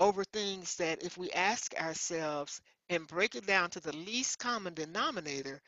over 0.00 0.24
things 0.24 0.76
that 0.76 1.02
if 1.04 1.18
we 1.18 1.30
ask 1.32 1.74
ourselves 1.80 2.60
and 2.90 3.06
break 3.08 3.34
it 3.36 3.46
down 3.46 3.70
to 3.70 3.80
the 3.80 3.96
least 3.96 4.38
common 4.38 4.74
denominator, 4.74 5.60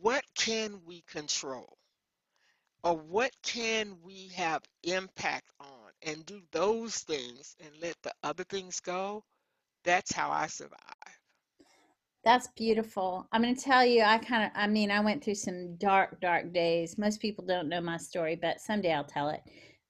what 0.00 0.24
can 0.34 0.80
we 0.86 1.02
control? 1.02 1.78
Or 2.84 2.96
what 2.96 3.32
can 3.42 3.98
we 4.04 4.28
have 4.36 4.62
impact 4.84 5.50
on 5.60 5.79
and 6.02 6.24
do 6.26 6.40
those 6.52 6.98
things 6.98 7.56
and 7.60 7.70
let 7.80 7.96
the 8.02 8.12
other 8.22 8.44
things 8.44 8.80
go? 8.80 9.22
That's 9.84 10.12
how 10.12 10.30
I 10.30 10.46
survive. 10.46 10.78
That's 12.24 12.48
beautiful. 12.48 13.26
I'm 13.32 13.42
going 13.42 13.54
to 13.54 13.60
tell 13.60 13.84
you, 13.84 14.02
I 14.02 14.18
kind 14.18 14.44
of, 14.44 14.50
I 14.54 14.66
mean, 14.66 14.90
I 14.90 15.00
went 15.00 15.24
through 15.24 15.36
some 15.36 15.76
dark, 15.76 16.20
dark 16.20 16.52
days. 16.52 16.98
Most 16.98 17.20
people 17.20 17.44
don't 17.46 17.68
know 17.68 17.80
my 17.80 17.96
story, 17.96 18.36
but 18.40 18.60
someday 18.60 18.92
I'll 18.92 19.04
tell 19.04 19.30
it. 19.30 19.40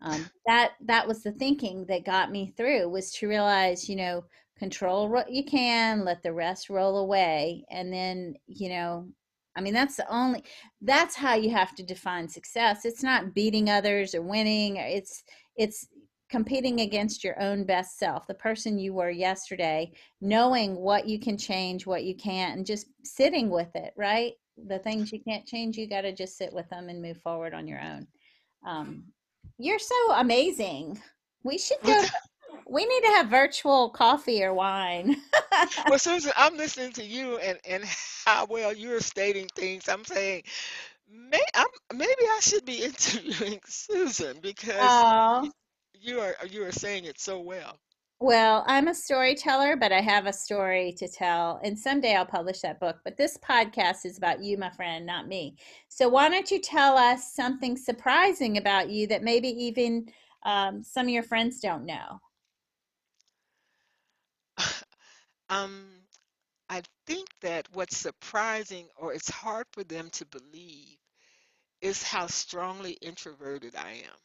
Um, 0.01 0.31
that 0.46 0.73
that 0.87 1.09
was 1.09 1.23
the 1.23 1.33
thinking 1.33 1.85
that 1.87 2.05
got 2.05 2.31
me 2.31 2.53
through 2.57 2.88
was 2.88 3.11
to 3.14 3.29
realize, 3.29 3.88
you 3.88 3.96
know, 3.96 4.25
control 4.57 5.09
what 5.09 5.31
you 5.33 5.44
can, 5.44 6.05
let 6.05 6.23
the 6.23 6.33
rest 6.33 6.70
roll 6.70 6.99
away, 6.99 7.64
and 7.70 7.92
then, 7.92 8.35
you 8.46 8.68
know, 8.68 9.09
I 9.57 9.61
mean, 9.61 9.75
that's 9.75 9.96
the 9.96 10.09
only, 10.09 10.44
that's 10.81 11.16
how 11.16 11.35
you 11.35 11.51
have 11.51 11.75
to 11.75 11.83
define 11.83 12.29
success. 12.29 12.85
It's 12.85 13.03
not 13.03 13.35
beating 13.35 13.68
others 13.68 14.14
or 14.14 14.23
winning. 14.23 14.77
It's, 14.77 15.25
it's 15.57 15.88
competing 16.31 16.81
against 16.81 17.25
your 17.25 17.40
own 17.43 17.64
best 17.64 17.99
self, 17.99 18.27
the 18.27 18.35
person 18.35 18.79
you 18.79 18.95
were 18.95 19.11
yesterday, 19.11 19.93
knowing 20.21 20.77
what 20.77 21.09
you 21.09 21.19
can 21.19 21.37
change, 21.37 21.87
what 21.87 22.05
you 22.05 22.14
can't, 22.14 22.57
and 22.57 22.64
just 22.64 22.87
sitting 23.03 23.51
with 23.51 23.75
it, 23.75 23.93
right? 23.97 24.35
The 24.69 24.79
things 24.79 25.12
you 25.12 25.21
can't 25.21 25.45
change, 25.45 25.77
you 25.77 25.88
got 25.88 26.03
to 26.03 26.14
just 26.14 26.38
sit 26.38 26.53
with 26.53 26.69
them 26.71 26.88
and 26.88 27.03
move 27.03 27.19
forward 27.19 27.53
on 27.53 27.66
your 27.66 27.81
own. 27.81 28.07
Um, 28.64 29.05
you're 29.59 29.81
so 29.81 30.12
amazing. 30.12 31.01
We 31.43 31.59
should 31.59 31.83
go. 31.83 32.01
we 32.69 32.87
need 32.87 33.01
to 33.01 33.14
have 33.16 33.27
virtual 33.27 33.90
coffee 33.90 34.45
or 34.45 34.55
wine. 34.55 35.16
well, 35.88 35.99
Susan, 35.99 36.33
I'm 36.37 36.57
listening 36.57 36.93
to 36.93 37.05
you 37.05 37.38
and, 37.38 37.59
and 37.69 37.85
how 38.25 38.47
well 38.49 38.73
you're 38.73 39.01
stating 39.01 39.49
things. 39.57 39.88
I'm 39.88 40.05
saying, 40.05 40.45
may, 41.11 41.43
I'm, 41.57 41.66
maybe 41.93 42.23
I 42.23 42.38
should 42.40 42.64
be 42.64 42.85
interviewing 42.85 43.59
Susan 43.66 44.38
because 44.40 44.79
oh 44.81 45.51
you 46.01 46.21
are 46.21 46.35
you 46.49 46.65
are 46.65 46.73
saying 46.73 47.05
it 47.05 47.21
so 47.21 47.41
well. 47.41 47.79
Well, 48.23 48.65
I'm 48.67 48.89
a 48.89 48.95
storyteller, 48.95 49.77
but 49.77 49.93
I 49.93 50.03
have 50.03 50.27
a 50.27 50.33
story 50.33 50.93
to 50.99 51.09
tell, 51.09 51.59
and 51.65 51.79
someday 51.79 52.15
I'll 52.15 52.27
publish 52.27 52.61
that 52.61 52.79
book. 52.79 52.97
But 53.03 53.17
this 53.17 53.39
podcast 53.39 54.05
is 54.05 54.19
about 54.19 54.43
you, 54.43 54.59
my 54.59 54.69
friend, 54.71 55.07
not 55.07 55.27
me. 55.27 55.57
So 55.89 56.07
why 56.09 56.29
don't 56.29 56.51
you 56.51 56.61
tell 56.61 56.99
us 56.99 57.33
something 57.33 57.79
surprising 57.79 58.59
about 58.59 58.91
you 58.91 59.07
that 59.07 59.23
maybe 59.23 59.49
even 59.49 60.13
um, 60.45 60.83
some 60.83 61.07
of 61.07 61.11
your 61.11 61.23
friends 61.23 61.61
don't 61.61 61.87
know? 61.87 62.21
um, 65.49 65.87
I 66.69 66.83
think 67.07 67.29
that 67.41 67.69
what's 67.73 67.97
surprising, 67.97 68.87
or 68.99 69.15
it's 69.15 69.31
hard 69.31 69.67
for 69.73 69.83
them 69.85 70.11
to 70.11 70.27
believe, 70.27 70.99
is 71.81 72.03
how 72.03 72.27
strongly 72.27 72.99
introverted 73.01 73.75
I 73.77 73.93
am. 73.93 74.19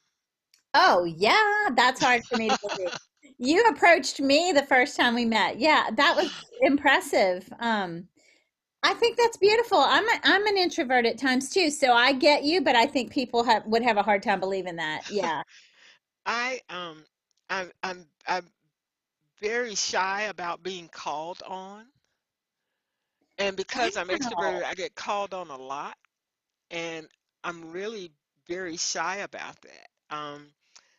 Oh, 0.78 1.06
yeah, 1.06 1.70
that's 1.76 2.02
hard 2.02 2.24
for 2.26 2.38
me 2.38 2.50
to 2.50 2.58
believe. 2.62 2.92
you 3.38 3.64
approached 3.64 4.20
me 4.20 4.52
the 4.54 4.66
first 4.66 4.98
time 4.98 5.16
we 5.16 5.24
met. 5.24 5.58
Yeah, 5.58 5.90
that 5.96 6.16
was 6.18 6.30
impressive. 6.62 7.48
Um, 7.60 8.10
I 8.84 8.94
think 8.94 9.18
that's 9.18 9.38
beautiful. 9.38 9.80
I'm 9.80 10.08
a, 10.08 10.20
I'm 10.24 10.46
an 10.46 10.58
introvert 10.58 11.06
at 11.06 11.18
times 11.18 11.50
too, 11.50 11.70
so 11.72 11.94
I 11.94 12.12
get 12.12 12.44
you, 12.44 12.62
but 12.62 12.76
I 12.76 12.86
think 12.86 13.12
people 13.12 13.44
have 13.44 13.66
would 13.66 13.82
have 13.84 13.98
a 13.98 14.04
hard 14.04 14.22
time 14.22 14.40
believing 14.40 14.76
that. 14.76 15.04
Yeah. 15.10 15.42
I 16.26 16.60
um 16.70 17.04
I'm 17.50 17.72
I'm 17.82 18.06
I'm 18.28 18.46
very 19.42 19.76
shy 19.76 20.24
about 20.24 20.62
being 20.62 20.88
called 20.90 21.42
on. 21.48 21.86
And 23.38 23.56
because 23.56 23.98
I'm 23.98 24.08
extroverted, 24.08 24.64
I 24.64 24.74
get 24.76 24.94
called 24.96 25.34
on 25.34 25.50
a 25.50 25.58
lot 25.58 25.98
and 26.70 27.08
I'm 27.44 27.72
really 27.72 28.12
very 28.48 28.78
shy 28.78 29.18
about 29.18 29.56
that. 29.62 30.16
Um 30.16 30.48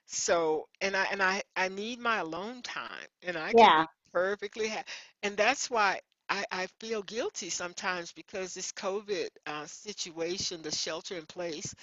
so, 0.06 0.68
and 0.80 0.96
I 0.96 1.04
and 1.12 1.22
I 1.22 1.42
I 1.56 1.68
need 1.68 1.98
my 2.00 2.18
alone 2.18 2.62
time, 2.62 3.08
and 3.22 3.36
I 3.36 3.52
can 3.54 3.72
Yeah. 3.72 3.74
be 3.74 3.88
perfectly 4.12 4.68
happy. 4.68 4.88
And 5.22 5.36
that's 5.36 5.70
why 5.70 6.00
I 6.28 6.44
I 6.52 6.66
feel 6.80 7.02
guilty 7.02 7.50
sometimes 7.50 8.12
because 8.12 8.54
this 8.54 8.72
COVID 8.72 9.28
uh, 9.46 9.66
situation, 9.66 10.62
the 10.62 10.72
shelter 10.72 11.16
in 11.16 11.26
place, 11.26 11.74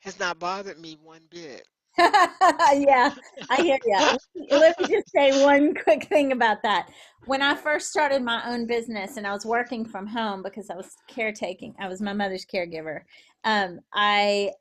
has 0.00 0.18
not 0.18 0.38
bothered 0.38 0.78
me 0.78 0.96
one 1.02 1.22
bit. 1.30 1.66
yeah, 1.98 3.10
I 3.50 3.60
hear 3.60 3.78
you. 3.84 4.18
Let 4.50 4.78
me 4.78 4.86
just 4.86 5.10
say 5.14 5.32
one 5.32 5.74
quick 5.74 6.04
thing 6.04 6.32
about 6.32 6.62
that. 6.62 6.88
When 7.26 7.42
I 7.42 7.54
first 7.54 7.90
started 7.90 8.22
my 8.22 8.42
own 8.48 8.66
business 8.66 9.16
and 9.16 9.26
I 9.26 9.32
was 9.32 9.44
working 9.44 9.84
from 9.84 10.06
home 10.06 10.42
because 10.42 10.70
I 10.70 10.76
was 10.76 10.96
caretaking, 11.08 11.74
I 11.78 11.88
was 11.88 12.00
my 12.00 12.12
mother's 12.12 12.46
caregiver. 12.46 13.00
Um, 13.44 13.80
I 13.92 14.52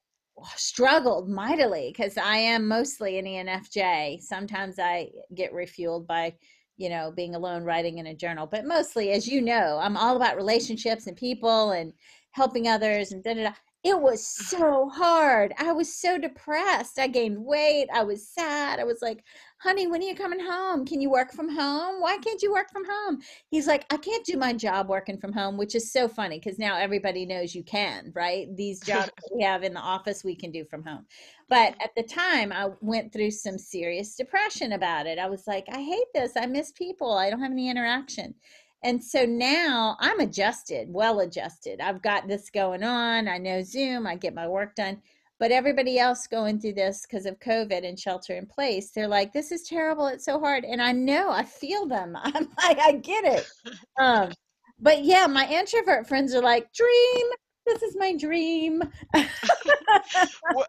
struggled 0.56 1.30
mightily 1.30 1.94
because 1.96 2.18
I 2.18 2.38
am 2.38 2.68
mostly 2.68 3.18
an 3.20 3.26
ENFJ. 3.26 4.22
Sometimes 4.22 4.80
I 4.80 5.10
get 5.36 5.54
refueled 5.54 6.08
by, 6.08 6.36
you 6.78 6.90
know, 6.90 7.12
being 7.16 7.36
alone 7.36 7.64
writing 7.64 7.98
in 7.98 8.08
a 8.08 8.16
journal, 8.16 8.48
but 8.48 8.66
mostly, 8.66 9.12
as 9.12 9.28
you 9.28 9.42
know, 9.42 9.80
I'm 9.82 9.98
all 9.98 10.16
about 10.16 10.36
relationships 10.36 11.08
and 11.08 11.18
people 11.18 11.72
and 11.72 11.94
helping 12.32 12.68
others 12.68 13.12
and 13.12 13.24
da 13.24 13.34
da 13.34 13.44
da. 13.44 13.54
It 13.84 14.00
was 14.00 14.28
so 14.28 14.90
hard. 14.90 15.54
I 15.58 15.72
was 15.72 15.94
so 15.94 16.18
depressed. 16.18 17.00
I 17.00 17.08
gained 17.08 17.38
weight. 17.44 17.88
I 17.94 18.04
was 18.04 18.28
sad. 18.28 18.80
I 18.80 18.84
was 18.84 19.02
like, 19.02 19.24
honey, 19.60 19.88
when 19.88 20.02
are 20.02 20.06
you 20.06 20.16
coming 20.16 20.40
home? 20.40 20.86
Can 20.86 21.02
you 21.02 21.10
work 21.10 21.34
from 21.34 21.50
home? 21.50 22.02
Why 22.02 22.18
can't 22.18 22.42
you 22.42 22.52
work 22.52 22.72
from 22.72 22.84
home? 22.90 23.22
He's 23.50 23.68
like, 23.68 23.86
I 23.92 23.98
can't 23.98 24.26
do 24.26 24.38
my 24.38 24.54
job 24.54 24.88
working 24.88 25.18
from 25.18 25.34
home, 25.34 25.58
which 25.58 25.76
is 25.76 25.92
so 25.92 26.08
funny 26.08 26.40
because 26.40 26.58
now 26.58 26.78
everybody 26.78 27.26
knows 27.26 27.54
you 27.54 27.64
can, 27.64 28.12
right? 28.16 28.48
These 28.56 28.80
jobs 28.80 29.12
we 29.36 29.44
have 29.44 29.64
in 29.64 29.74
the 29.74 29.80
office, 29.80 30.24
we 30.24 30.36
can 30.36 30.52
do 30.52 30.64
from 30.64 30.84
home. 30.84 31.06
But 31.50 31.76
at 31.84 31.92
the 31.98 32.04
time, 32.04 32.54
I 32.54 32.70
went 32.82 33.12
through 33.12 33.32
some 33.32 33.58
serious 33.58 34.16
depression 34.16 34.74
about 34.74 35.08
it. 35.08 35.20
I 35.20 35.28
was 35.28 35.46
like, 35.46 35.66
I 35.72 35.82
hate 35.82 36.08
this. 36.14 36.34
I 36.38 36.46
miss 36.46 36.72
people. 36.72 37.12
I 37.14 37.30
don't 37.30 37.42
have 37.42 37.52
any 37.52 37.70
interaction. 37.70 38.36
And 38.82 39.04
so 39.04 39.26
now 39.26 39.98
I'm 40.00 40.22
adjusted, 40.22 40.88
well 40.90 41.20
adjusted. 41.20 41.82
I've 41.82 42.02
got 42.02 42.30
this 42.30 42.50
going 42.50 42.82
on. 42.82 43.28
I 43.28 43.38
know 43.38 43.62
Zoom, 43.62 44.08
I 44.08 44.16
get 44.16 44.34
my 44.34 44.48
work 44.48 44.76
done. 44.76 45.02
But 45.40 45.52
everybody 45.52 45.98
else 45.98 46.28
going 46.28 46.60
through 46.60 46.74
this 46.74 47.06
because 47.10 47.26
of 47.26 47.40
COVID 47.40 47.88
and 47.88 47.98
shelter 47.98 48.36
in 48.36 48.46
place, 48.46 48.92
they're 48.92 49.08
like, 49.08 49.32
this 49.32 49.52
is 49.52 49.64
terrible. 49.64 50.08
It's 50.08 50.26
so 50.26 50.40
hard. 50.40 50.66
And 50.66 50.82
I 50.82 50.92
know, 50.92 51.32
I 51.32 51.44
feel 51.44 51.88
them. 51.88 52.18
I'm 52.22 52.50
like, 52.62 52.80
I 52.80 52.94
get 52.94 53.26
it. 53.26 53.48
Um, 54.00 54.32
but 54.80 55.04
yeah, 55.04 55.28
my 55.28 55.46
introvert 55.50 56.08
friends 56.08 56.34
are 56.34 56.42
like, 56.42 56.72
dream. 56.74 57.26
This 57.66 57.82
is 57.84 57.98
my 57.98 58.16
dream. 58.16 58.82
well, 59.14 60.66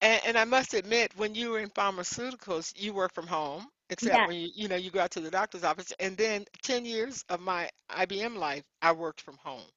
and, 0.00 0.20
and 0.26 0.38
I 0.38 0.44
must 0.44 0.72
admit, 0.74 1.12
when 1.16 1.34
you 1.34 1.50
were 1.50 1.58
in 1.60 1.68
pharmaceuticals, 1.70 2.72
you 2.80 2.94
work 2.94 3.12
from 3.14 3.26
home 3.26 3.66
except 3.90 4.14
Yeah. 4.14 4.26
when 4.26 4.36
you 4.36 4.48
you 4.54 4.68
know 4.68 4.76
you 4.76 4.90
go 4.90 5.00
out 5.00 5.10
to 5.12 5.20
the 5.20 5.30
doctor's 5.30 5.64
office 5.64 5.92
and 6.00 6.16
then 6.16 6.44
10 6.62 6.84
years 6.84 7.24
of 7.28 7.40
my 7.40 7.68
IBM 7.90 8.36
life 8.36 8.64
I 8.80 8.92
worked 8.92 9.20
from 9.20 9.36
home 9.36 9.68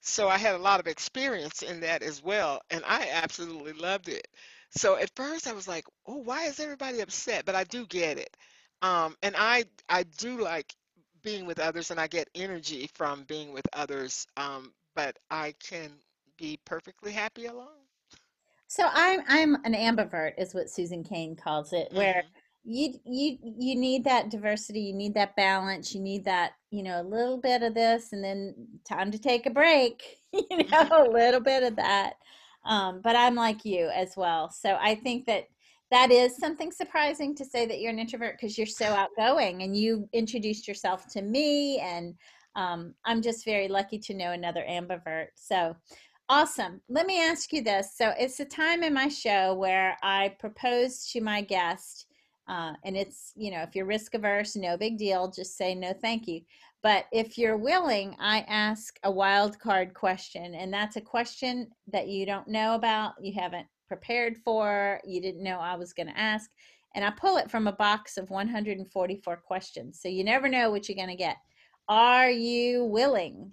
so 0.00 0.28
I 0.28 0.38
had 0.38 0.54
a 0.54 0.58
lot 0.58 0.80
of 0.80 0.86
experience 0.86 1.62
in 1.62 1.80
that 1.80 2.02
as 2.02 2.22
well 2.22 2.60
and 2.70 2.82
I 2.86 3.08
absolutely 3.12 3.72
loved 3.74 4.08
it. 4.08 4.26
So 4.70 4.96
at 4.96 5.10
first 5.16 5.46
I 5.46 5.52
was 5.52 5.68
like 5.68 5.86
oh 6.06 6.18
why 6.18 6.44
is 6.46 6.60
everybody 6.60 7.00
upset? 7.00 7.44
But 7.44 7.54
I 7.56 7.64
do 7.64 7.86
get 7.86 8.18
it. 8.18 8.36
Um 8.82 9.16
and 9.22 9.34
I 9.38 9.64
I 9.88 10.04
do 10.04 10.40
like 10.40 10.74
being 11.22 11.46
with 11.46 11.58
others 11.60 11.90
and 11.90 12.00
I 12.00 12.06
get 12.08 12.28
energy 12.34 12.88
from 12.94 13.24
being 13.24 13.52
with 13.52 13.66
others 13.72 14.26
um 14.36 14.72
but 14.94 15.18
I 15.30 15.54
can 15.60 15.92
be 16.38 16.58
perfectly 16.64 17.12
happy 17.12 17.46
alone. 17.46 17.68
So 18.68 18.88
I'm 18.92 19.22
I'm 19.28 19.56
an 19.64 19.74
ambivert 19.74 20.34
is 20.38 20.54
what 20.54 20.70
Susan 20.70 21.04
Cain 21.04 21.36
calls 21.36 21.72
it, 21.72 21.88
where 21.92 22.22
mhm 22.22 22.32
you 22.64 22.94
you 23.04 23.38
you 23.42 23.76
need 23.76 24.04
that 24.04 24.30
diversity, 24.30 24.80
you 24.80 24.94
need 24.94 25.14
that 25.14 25.36
balance, 25.36 25.94
you 25.94 26.00
need 26.00 26.24
that, 26.24 26.52
you 26.70 26.82
know, 26.82 27.00
a 27.00 27.02
little 27.02 27.38
bit 27.38 27.62
of 27.62 27.74
this 27.74 28.12
and 28.12 28.22
then 28.22 28.54
time 28.86 29.10
to 29.10 29.18
take 29.18 29.46
a 29.46 29.50
break, 29.50 30.02
you 30.32 30.46
know, 30.70 30.88
a 30.90 31.10
little 31.10 31.40
bit 31.40 31.62
of 31.62 31.76
that. 31.76 32.14
Um, 32.64 33.00
but 33.02 33.16
I'm 33.16 33.34
like 33.34 33.64
you 33.64 33.88
as 33.94 34.14
well. 34.16 34.50
So 34.50 34.76
I 34.80 34.94
think 34.94 35.26
that 35.26 35.44
that 35.90 36.10
is 36.10 36.36
something 36.36 36.70
surprising 36.70 37.34
to 37.36 37.44
say 37.44 37.64
that 37.64 37.80
you're 37.80 37.92
an 37.92 37.98
introvert 37.98 38.36
because 38.38 38.58
you're 38.58 38.66
so 38.66 38.86
outgoing 38.86 39.62
and 39.62 39.74
you 39.74 40.06
introduced 40.12 40.68
yourself 40.68 41.06
to 41.12 41.22
me 41.22 41.78
and 41.78 42.14
um, 42.56 42.94
I'm 43.06 43.22
just 43.22 43.44
very 43.44 43.68
lucky 43.68 43.98
to 44.00 44.14
know 44.14 44.32
another 44.32 44.64
ambivert. 44.68 45.28
So 45.36 45.76
Awesome. 46.30 46.82
Let 46.90 47.06
me 47.06 47.22
ask 47.22 47.54
you 47.54 47.62
this. 47.62 47.96
So 47.96 48.12
it's 48.18 48.38
a 48.38 48.44
time 48.44 48.82
in 48.82 48.92
my 48.92 49.08
show 49.08 49.54
where 49.54 49.96
I 50.02 50.34
propose 50.38 51.10
to 51.12 51.22
my 51.22 51.40
guest 51.40 52.07
Uh, 52.48 52.72
and 52.84 52.96
it's, 52.96 53.32
you 53.36 53.50
know, 53.50 53.60
if 53.60 53.76
you're 53.76 53.84
risk 53.84 54.14
averse, 54.14 54.56
no 54.56 54.76
big 54.76 54.96
deal, 54.96 55.30
just 55.30 55.56
say 55.56 55.74
no, 55.74 55.92
thank 55.92 56.26
you. 56.26 56.40
But 56.82 57.06
if 57.12 57.36
you're 57.36 57.56
willing, 57.56 58.16
I 58.18 58.40
ask 58.48 58.98
a 59.02 59.10
wild 59.10 59.58
card 59.58 59.94
question, 59.94 60.54
and 60.54 60.72
that's 60.72 60.96
a 60.96 61.00
question 61.00 61.68
that 61.92 62.08
you 62.08 62.24
don't 62.24 62.48
know 62.48 62.74
about, 62.74 63.14
you 63.20 63.32
haven't 63.38 63.66
prepared 63.88 64.36
for, 64.38 65.00
you 65.04 65.20
didn't 65.20 65.42
know 65.42 65.58
I 65.58 65.74
was 65.74 65.92
going 65.92 66.06
to 66.06 66.18
ask. 66.18 66.50
And 66.94 67.04
I 67.04 67.10
pull 67.10 67.36
it 67.36 67.50
from 67.50 67.66
a 67.66 67.72
box 67.72 68.16
of 68.16 68.30
144 68.30 69.36
questions. 69.38 70.00
So 70.00 70.08
you 70.08 70.24
never 70.24 70.48
know 70.48 70.70
what 70.70 70.88
you're 70.88 70.96
going 70.96 71.08
to 71.08 71.16
get. 71.16 71.36
Are 71.88 72.30
you 72.30 72.84
willing? 72.84 73.52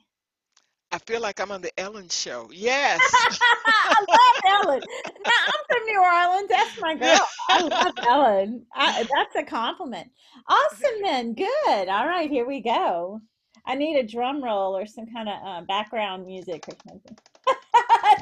I 0.95 0.97
feel 0.99 1.19
like 1.19 1.41
I'm 1.41 1.51
on 1.51 1.61
the 1.61 1.77
Ellen 1.77 2.07
show. 2.07 2.49
Yes. 2.53 3.01
I 3.13 4.05
love 4.07 4.63
Ellen. 4.63 4.81
Now, 5.25 5.31
I'm 5.47 5.63
from 5.67 5.85
New 5.87 6.01
Orleans. 6.01 6.47
That's 6.49 6.79
my 6.79 6.95
girl. 7.03 7.27
I 7.49 7.61
love 7.63 7.93
Ellen. 8.07 8.65
I, 8.73 9.05
that's 9.13 9.35
a 9.35 9.43
compliment. 9.43 10.09
Awesome, 10.47 11.01
then. 11.03 11.33
Good. 11.33 11.89
All 11.89 12.07
right, 12.07 12.29
here 12.29 12.47
we 12.47 12.61
go. 12.61 13.19
I 13.65 13.75
need 13.75 13.97
a 13.97 14.07
drum 14.07 14.41
roll 14.41 14.77
or 14.77 14.85
some 14.85 15.05
kind 15.13 15.27
of 15.27 15.35
uh, 15.45 15.61
background 15.67 16.25
music 16.25 16.63
or 16.69 16.75
something. 16.87 17.17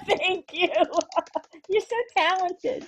Thank 0.17 0.51
you. 0.51 0.69
You're 1.69 1.81
so 1.81 1.95
talented. 2.17 2.87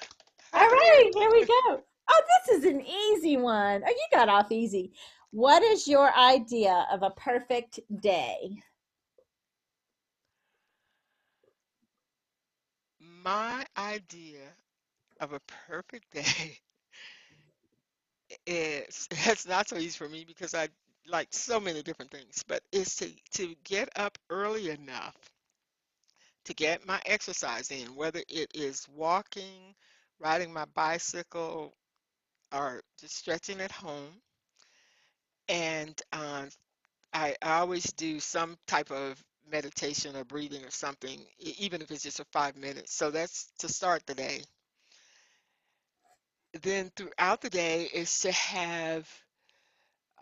All 0.52 0.68
right, 0.68 1.12
here 1.14 1.30
we 1.30 1.46
go. 1.46 1.84
Oh, 2.10 2.22
this 2.48 2.58
is 2.58 2.66
an 2.66 2.82
easy 2.82 3.38
one. 3.38 3.84
Oh, 3.86 3.90
you 3.90 4.08
got 4.12 4.30
off 4.30 4.52
easy. 4.52 4.94
What 5.30 5.62
is 5.62 5.88
your 5.88 6.12
idea 6.18 6.88
of 6.92 7.04
a 7.04 7.12
perfect 7.12 7.80
day? 8.02 8.64
My 13.26 13.66
idea 13.78 14.56
of 15.20 15.34
a 15.34 15.42
perfect 15.42 16.12
day 16.12 16.60
is 18.48 19.08
that's 19.26 19.48
not 19.48 19.68
so 19.68 19.78
easy 19.78 19.98
for 19.98 20.10
me 20.10 20.26
because 20.26 20.54
I 20.54 20.70
like 21.08 21.28
so 21.32 21.60
many 21.60 21.82
different 21.84 22.12
things, 22.12 22.44
but 22.48 22.62
is 22.72 22.96
to 22.98 23.12
to 23.34 23.56
get 23.64 23.90
up 23.98 24.18
early 24.30 24.70
enough 24.70 25.16
to 26.46 26.54
get 26.54 26.86
my 26.88 27.02
exercise 27.06 27.72
in, 27.72 27.94
whether 27.96 28.22
it 28.30 28.50
is 28.54 28.88
walking, 28.88 29.76
riding 30.20 30.54
my 30.54 30.64
bicycle, 30.74 31.76
or 32.54 32.82
just 33.00 33.16
stretching 33.18 33.62
at 33.62 33.72
home. 33.72 34.22
And 35.50 36.00
uh, 36.14 36.46
I 37.14 37.36
always 37.44 37.86
do 37.94 38.20
some 38.20 38.58
type 38.68 38.92
of 38.92 39.24
meditation 39.52 40.16
or 40.16 40.24
breathing 40.24 40.64
or 40.64 40.72
something, 40.72 41.20
even 41.40 41.82
if 41.82 41.92
it's 41.92 42.04
just 42.04 42.18
for 42.18 42.26
five 42.32 42.56
minutes. 42.56 42.94
So 42.94 43.12
that's 43.12 43.52
to 43.60 43.68
start 43.68 44.06
the 44.06 44.16
day. 44.16 44.42
Then 46.62 46.92
throughout 46.96 47.42
the 47.42 47.50
day 47.50 47.90
is 47.94 48.20
to 48.22 48.32
have 48.32 49.10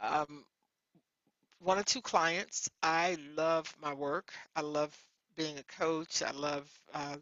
um, 0.01 0.45
one 1.59 1.77
or 1.77 1.83
two 1.83 2.01
clients. 2.01 2.69
I 2.81 3.17
love 3.35 3.73
my 3.81 3.93
work. 3.93 4.33
I 4.55 4.61
love 4.61 4.95
being 5.35 5.57
a 5.57 5.63
coach. 5.63 6.21
I 6.21 6.31
love 6.31 6.69
uh, 6.93 7.17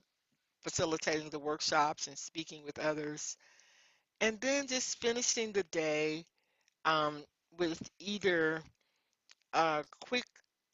facilitating 0.62 1.30
the 1.30 1.40
workshops 1.40 2.08
and 2.08 2.18
speaking 2.18 2.64
with 2.66 2.80
others. 2.80 3.38
And 4.20 4.40
then 4.42 4.68
just 4.68 5.02
finishing 5.02 5.52
the 5.52 5.64
day 5.64 6.26
um, 6.86 7.24
with 7.58 7.82
either 8.00 8.62
a 9.54 9.84
quick, 10.00 10.26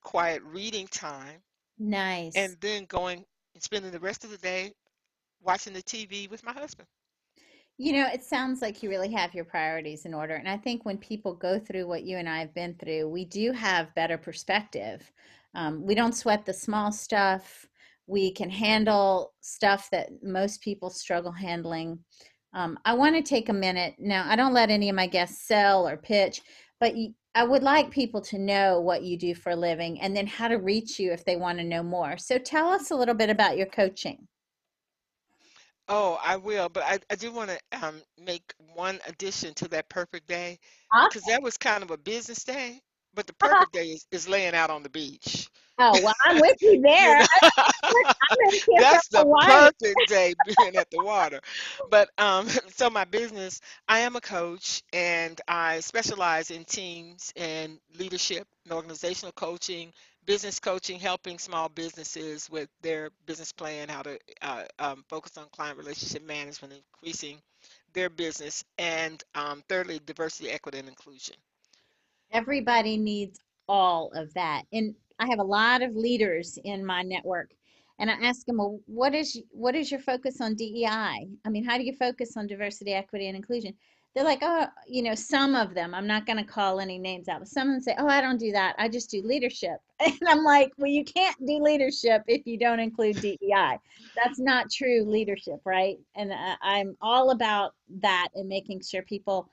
quiet 0.07 0.41
reading 0.45 0.87
time 0.87 1.41
Nice. 1.77 2.33
and 2.37 2.55
then 2.61 2.85
going 2.85 3.25
and 3.53 3.61
spending 3.61 3.91
the 3.91 3.99
rest 3.99 4.23
of 4.23 4.31
the 4.31 4.37
day 4.37 4.71
watching 5.41 5.73
the 5.73 5.83
TV 5.83 6.31
with 6.31 6.45
my 6.45 6.53
husband. 6.53 6.87
You 7.77 7.91
know, 7.91 8.07
it 8.07 8.23
sounds 8.23 8.61
like 8.61 8.81
you 8.81 8.89
really 8.89 9.11
have 9.11 9.35
your 9.35 9.43
priorities 9.43 10.05
in 10.05 10.13
order. 10.13 10.35
And 10.35 10.47
I 10.47 10.55
think 10.55 10.85
when 10.85 10.97
people 10.97 11.33
go 11.33 11.59
through 11.59 11.87
what 11.87 12.03
you 12.03 12.15
and 12.15 12.29
I 12.29 12.39
have 12.39 12.53
been 12.53 12.73
through, 12.75 13.09
we 13.09 13.25
do 13.25 13.51
have 13.51 13.93
better 13.95 14.17
perspective. 14.17 15.11
Um, 15.53 15.85
we 15.85 15.93
don't 15.93 16.15
sweat 16.15 16.45
the 16.45 16.53
small 16.53 16.93
stuff. 16.93 17.65
We 18.07 18.31
can 18.31 18.49
handle 18.49 19.33
stuff 19.41 19.89
that 19.91 20.23
most 20.23 20.61
people 20.61 20.89
struggle 20.89 21.33
handling. 21.33 21.99
Um, 22.53 22.79
I 22.85 22.93
want 22.93 23.17
to 23.17 23.21
take 23.21 23.49
a 23.49 23.53
minute. 23.53 23.95
Now, 23.99 24.25
I 24.25 24.37
don't 24.37 24.53
let 24.53 24.69
any 24.69 24.87
of 24.87 24.95
my 24.95 25.07
guests 25.07 25.45
sell 25.45 25.85
or 25.85 25.97
pitch, 25.97 26.39
but 26.79 26.95
I 27.37 27.43
would 27.43 27.61
like 27.61 27.91
people 27.91 28.19
to 28.21 28.39
know 28.39 28.81
what 28.81 29.03
you 29.03 29.15
do 29.15 29.35
for 29.35 29.51
a 29.51 29.55
living 29.55 30.01
and 30.01 30.17
then 30.17 30.25
how 30.25 30.47
to 30.47 30.55
reach 30.55 30.97
you 30.97 31.11
if 31.11 31.23
they 31.23 31.35
want 31.35 31.59
to 31.59 31.63
know 31.63 31.83
more. 31.83 32.17
So 32.17 32.39
tell 32.39 32.69
us 32.69 32.89
a 32.89 32.95
little 32.95 33.13
bit 33.13 33.29
about 33.29 33.57
your 33.57 33.67
coaching. 33.67 34.27
Oh, 35.87 36.19
I 36.23 36.35
will, 36.35 36.67
but 36.67 36.83
I, 36.83 36.97
I 37.11 37.15
do 37.15 37.31
want 37.31 37.51
to 37.51 37.59
um, 37.85 38.01
make 38.19 38.55
one 38.73 38.99
addition 39.07 39.53
to 39.53 39.67
that 39.67 39.87
perfect 39.87 40.27
day 40.27 40.57
because 41.07 41.23
Awesome. 41.23 41.33
that 41.33 41.43
was 41.43 41.57
kind 41.57 41.83
of 41.83 41.91
a 41.91 41.97
business 41.97 42.43
day, 42.43 42.81
but 43.17 43.27
the 43.27 43.33
perfect 43.35 43.73
day 43.73 43.87
is, 43.89 44.07
is 44.11 44.29
laying 44.29 44.55
out 44.55 44.71
on 44.71 44.83
the 44.83 44.89
beach. 44.89 45.49
Oh, 45.79 45.99
well, 45.99 46.15
I'm 46.25 46.39
with 46.39 46.57
you 46.61 46.81
You 46.97 47.15
there. 47.19 47.19
know, 47.19 47.25
I'm 47.91 48.59
that's 48.75 49.07
the 49.09 49.25
perfect 49.41 50.05
day 50.07 50.35
being 50.43 50.75
at 50.77 50.89
the 50.91 50.99
water. 50.99 51.41
But 51.89 52.09
um, 52.17 52.47
so 52.75 52.89
my 52.89 53.05
business, 53.05 53.61
I 53.87 53.99
am 53.99 54.15
a 54.15 54.21
coach 54.21 54.83
and 54.93 55.39
I 55.47 55.81
specialize 55.81 56.51
in 56.51 56.65
teams 56.65 57.33
and 57.37 57.79
leadership 57.97 58.47
and 58.65 58.73
organizational 58.73 59.33
coaching, 59.33 59.93
business 60.25 60.59
coaching, 60.59 60.99
helping 60.99 61.39
small 61.39 61.69
businesses 61.69 62.49
with 62.49 62.69
their 62.81 63.11
business 63.25 63.53
plan, 63.53 63.89
how 63.89 64.03
to 64.03 64.19
uh, 64.41 64.63
um, 64.79 65.03
focus 65.09 65.37
on 65.37 65.47
client 65.51 65.77
relationship 65.77 66.23
management, 66.25 66.73
increasing 66.73 67.39
their 67.93 68.09
business, 68.09 68.63
and 68.77 69.23
um, 69.35 69.63
thirdly, 69.69 69.99
diversity, 70.05 70.49
equity, 70.51 70.79
and 70.79 70.89
inclusion. 70.89 71.35
Everybody 72.31 72.97
needs 72.97 73.39
all 73.67 74.11
of 74.13 74.33
that. 74.33 74.63
And 74.73 74.95
I 75.19 75.27
have 75.27 75.39
a 75.39 75.43
lot 75.43 75.81
of 75.81 75.95
leaders 75.95 76.57
in 76.63 76.85
my 76.85 77.01
network. 77.01 77.51
And 77.99 78.11
I 78.11 78.13
ask 78.21 78.45
them, 78.45 78.57
well, 78.57 78.79
what 78.85 79.15
is 79.15 79.41
what 79.49 79.75
is 79.75 79.89
your 79.89 79.99
focus 79.99 80.39
on 80.39 80.53
DEI? 80.53 81.27
I 81.45 81.49
mean, 81.49 81.63
how 81.63 81.77
do 81.77 81.83
you 81.83 81.93
focus 81.93 82.37
on 82.37 82.45
diversity, 82.45 82.93
equity, 82.93 83.27
and 83.27 83.35
inclusion? 83.35 83.73
They're 84.13 84.23
like, 84.23 84.39
oh, 84.41 84.65
you 84.87 85.03
know, 85.03 85.13
some 85.13 85.53
of 85.53 85.75
them, 85.75 85.93
I'm 85.93 86.07
not 86.07 86.25
going 86.25 86.37
to 86.37 86.43
call 86.43 86.79
any 86.79 86.97
names 86.97 87.27
out, 87.27 87.39
but 87.39 87.47
some 87.47 87.67
of 87.67 87.73
them 87.75 87.81
say, 87.81 87.95
oh, 87.99 88.07
I 88.07 88.19
don't 88.19 88.39
do 88.39 88.51
that. 88.51 88.75
I 88.79 88.89
just 88.89 89.11
do 89.11 89.21
leadership. 89.21 89.77
And 89.99 90.19
I'm 90.27 90.43
like, 90.43 90.71
well, 90.77 90.89
you 90.89 91.03
can't 91.03 91.35
do 91.45 91.61
leadership 91.61 92.23
if 92.27 92.45
you 92.45 92.57
don't 92.57 92.79
include 92.79 93.19
DEI. 93.21 93.77
That's 94.15 94.39
not 94.39 94.71
true 94.71 95.03
leadership, 95.03 95.59
right? 95.65 95.97
And 96.15 96.33
I, 96.33 96.55
I'm 96.61 96.97
all 97.01 97.31
about 97.31 97.73
that 98.01 98.29
and 98.35 98.47
making 98.47 98.81
sure 98.81 99.01
people 99.03 99.49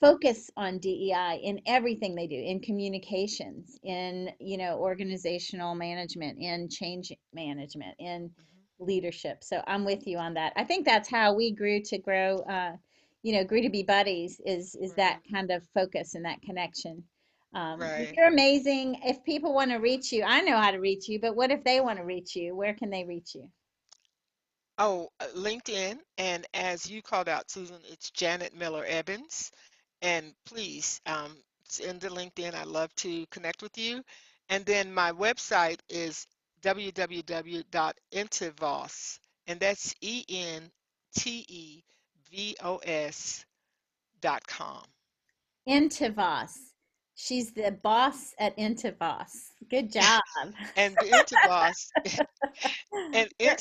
focus 0.00 0.50
on 0.56 0.78
DEI 0.78 1.36
in 1.42 1.60
everything 1.66 2.14
they 2.14 2.26
do, 2.26 2.36
in 2.36 2.60
communications, 2.60 3.78
in, 3.82 4.30
you 4.40 4.58
know, 4.58 4.78
organizational 4.78 5.74
management, 5.74 6.38
in 6.40 6.68
change 6.68 7.12
management, 7.32 7.94
in 7.98 8.30
Mhm. 8.38 8.66
leadership. 8.78 9.42
So 9.42 9.62
I'm 9.66 9.84
with 9.84 10.06
you 10.06 10.18
on 10.18 10.34
that. 10.34 10.52
I 10.56 10.64
think 10.64 10.84
that's 10.86 11.08
how 11.08 11.34
we 11.34 11.52
grew 11.52 11.80
to 11.82 11.98
grow, 11.98 12.38
uh, 12.40 12.76
you 13.22 13.32
know, 13.32 13.44
grew 13.44 13.62
to 13.62 13.70
be 13.70 13.82
buddies 13.82 14.40
is 14.44 14.74
is 14.76 14.94
that 14.94 15.20
kind 15.30 15.50
of 15.50 15.66
focus 15.74 16.14
and 16.14 16.24
that 16.26 16.42
connection. 16.42 17.04
Um, 17.54 17.92
right. 17.92 18.16
you're 18.16 18.28
amazing. 18.28 19.00
If 19.04 19.24
people 19.24 19.54
want 19.54 19.70
to 19.70 19.78
reach 19.78 20.12
you, 20.12 20.24
I 20.24 20.42
know 20.42 20.56
how 20.58 20.70
to 20.72 20.78
reach 20.78 21.08
you, 21.08 21.20
but 21.20 21.34
what 21.36 21.50
if 21.50 21.64
they 21.64 21.80
want 21.80 21.98
to 21.98 22.04
reach 22.04 22.36
you? 22.36 22.54
Where 22.54 22.74
can 22.74 22.90
they 22.90 23.04
reach 23.04 23.34
you? 23.34 23.48
Oh, 24.78 25.10
uh, 25.20 25.26
LinkedIn, 25.34 25.98
and 26.18 26.46
as 26.54 26.88
you 26.88 27.02
called 27.02 27.28
out, 27.28 27.50
Susan, 27.50 27.80
it's 27.90 28.10
Janet 28.10 28.54
Miller 28.54 28.84
Evans. 28.86 29.50
And 30.06 30.32
please 30.44 31.00
um, 31.06 31.36
send 31.64 32.00
to 32.02 32.10
LinkedIn. 32.10 32.54
I 32.54 32.62
love 32.62 32.94
to 32.96 33.26
connect 33.26 33.60
with 33.60 33.76
you. 33.76 34.04
And 34.48 34.64
then 34.64 34.94
my 34.94 35.10
website 35.10 35.80
is 35.88 36.28
www.entevos, 36.62 37.64
and 39.48 39.60
that's 39.60 39.94
E 40.00 40.24
N 40.28 40.70
T 41.16 41.44
E 41.48 41.82
V 42.30 42.56
O 42.62 42.76
S 42.76 43.44
dot 44.20 44.46
com. 44.46 44.84
Entevos. 45.68 46.52
She's 47.16 47.50
the 47.52 47.76
boss 47.82 48.32
at 48.38 48.56
Entevos. 48.56 49.50
Good 49.68 49.90
job. 49.90 50.22
And 50.76 50.94
the 51.00 51.10
Entevos, 51.10 51.90
and 53.12 53.28
You're- 53.40 53.56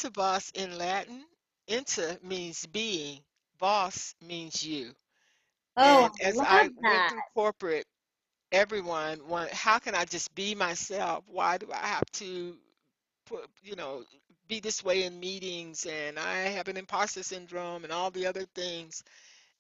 in 0.54 0.78
Latin, 0.78 1.24
Enter 1.68 2.20
means 2.22 2.68
being, 2.68 3.22
boss 3.58 4.14
means 4.22 4.64
you. 4.64 4.94
Oh, 5.78 6.10
And 6.10 6.12
I 6.26 6.30
as 6.30 6.36
love 6.36 6.48
I 6.48 6.70
went 6.76 7.08
that. 7.08 7.08
through 7.08 7.24
corporate, 7.34 7.86
everyone 8.52 9.28
want, 9.28 9.52
how 9.52 9.80
can 9.80 9.96
I 9.96 10.06
just 10.06 10.34
be 10.36 10.56
myself? 10.56 11.24
Why 11.28 11.58
do 11.58 11.72
I 11.74 11.88
have 11.88 12.06
to 12.14 12.58
put, 13.26 13.50
you 13.64 13.76
know, 13.76 14.04
be 14.48 14.60
this 14.60 14.84
way 14.84 15.04
in 15.04 15.20
meetings 15.20 15.86
and 15.86 16.20
I 16.20 16.34
have 16.50 16.68
an 16.68 16.78
imposter 16.78 17.24
syndrome 17.24 17.84
and 17.84 17.94
all 17.94 18.12
the 18.12 18.28
other 18.28 18.46
things. 18.56 19.04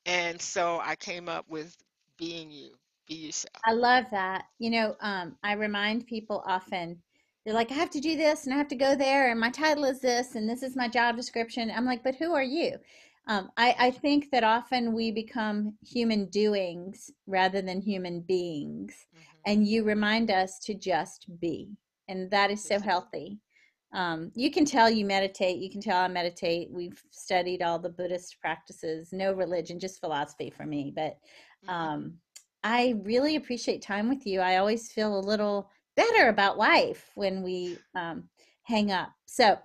And 0.05 0.41
so 0.41 0.79
I 0.83 0.95
came 0.95 1.29
up 1.29 1.45
with 1.49 1.75
being 2.17 2.51
you, 2.51 2.71
be 3.07 3.15
yourself. 3.15 3.63
I 3.65 3.73
love 3.73 4.05
that. 4.11 4.45
You 4.59 4.69
know, 4.71 4.95
um, 5.01 5.37
I 5.43 5.53
remind 5.53 6.07
people 6.07 6.43
often, 6.47 7.01
they're 7.45 7.53
like, 7.53 7.71
I 7.71 7.75
have 7.75 7.91
to 7.91 7.99
do 7.99 8.15
this 8.17 8.45
and 8.45 8.53
I 8.53 8.57
have 8.57 8.67
to 8.69 8.75
go 8.75 8.95
there, 8.95 9.29
and 9.31 9.39
my 9.39 9.51
title 9.51 9.85
is 9.85 10.01
this, 10.01 10.35
and 10.35 10.49
this 10.49 10.63
is 10.63 10.75
my 10.75 10.87
job 10.87 11.15
description. 11.15 11.71
I'm 11.71 11.85
like, 11.85 12.03
but 12.03 12.15
who 12.15 12.33
are 12.33 12.43
you? 12.43 12.77
Um, 13.27 13.49
I, 13.57 13.75
I 13.79 13.91
think 13.91 14.29
that 14.31 14.43
often 14.43 14.93
we 14.93 15.11
become 15.11 15.77
human 15.81 16.27
doings 16.27 17.09
rather 17.27 17.61
than 17.61 17.81
human 17.81 18.21
beings. 18.21 19.07
hmm 19.13 19.21
And 19.45 19.67
you 19.67 19.83
remind 19.83 20.31
us 20.31 20.59
to 20.59 20.73
just 20.73 21.27
be. 21.39 21.71
And 22.07 22.29
that 22.31 22.51
is 22.51 22.63
so 22.63 22.79
healthy. 22.79 23.39
Um, 23.93 24.31
you 24.35 24.51
can 24.51 24.65
tell 24.65 24.89
you 24.89 25.05
meditate. 25.05 25.57
You 25.57 25.69
can 25.69 25.81
tell 25.81 25.97
I 25.97 26.07
meditate. 26.07 26.69
We've 26.71 27.01
studied 27.11 27.61
all 27.61 27.79
the 27.79 27.89
Buddhist 27.89 28.37
practices, 28.41 29.13
no 29.13 29.33
religion, 29.33 29.79
just 29.79 29.99
philosophy 29.99 30.49
for 30.49 30.65
me. 30.65 30.91
But 30.95 31.17
hmm 31.63 31.71
um, 31.71 32.13
I 32.63 32.95
really 33.03 33.35
appreciate 33.35 33.81
time 33.81 34.09
with 34.09 34.25
you. 34.25 34.39
I 34.41 34.57
always 34.57 34.91
feel 34.91 35.17
a 35.17 35.19
little 35.19 35.69
better 35.95 36.29
about 36.29 36.57
life 36.57 37.11
when 37.15 37.41
we 37.43 37.77
um, 37.95 38.29
hang 38.63 38.91
up. 38.91 39.11
So, 39.25 39.57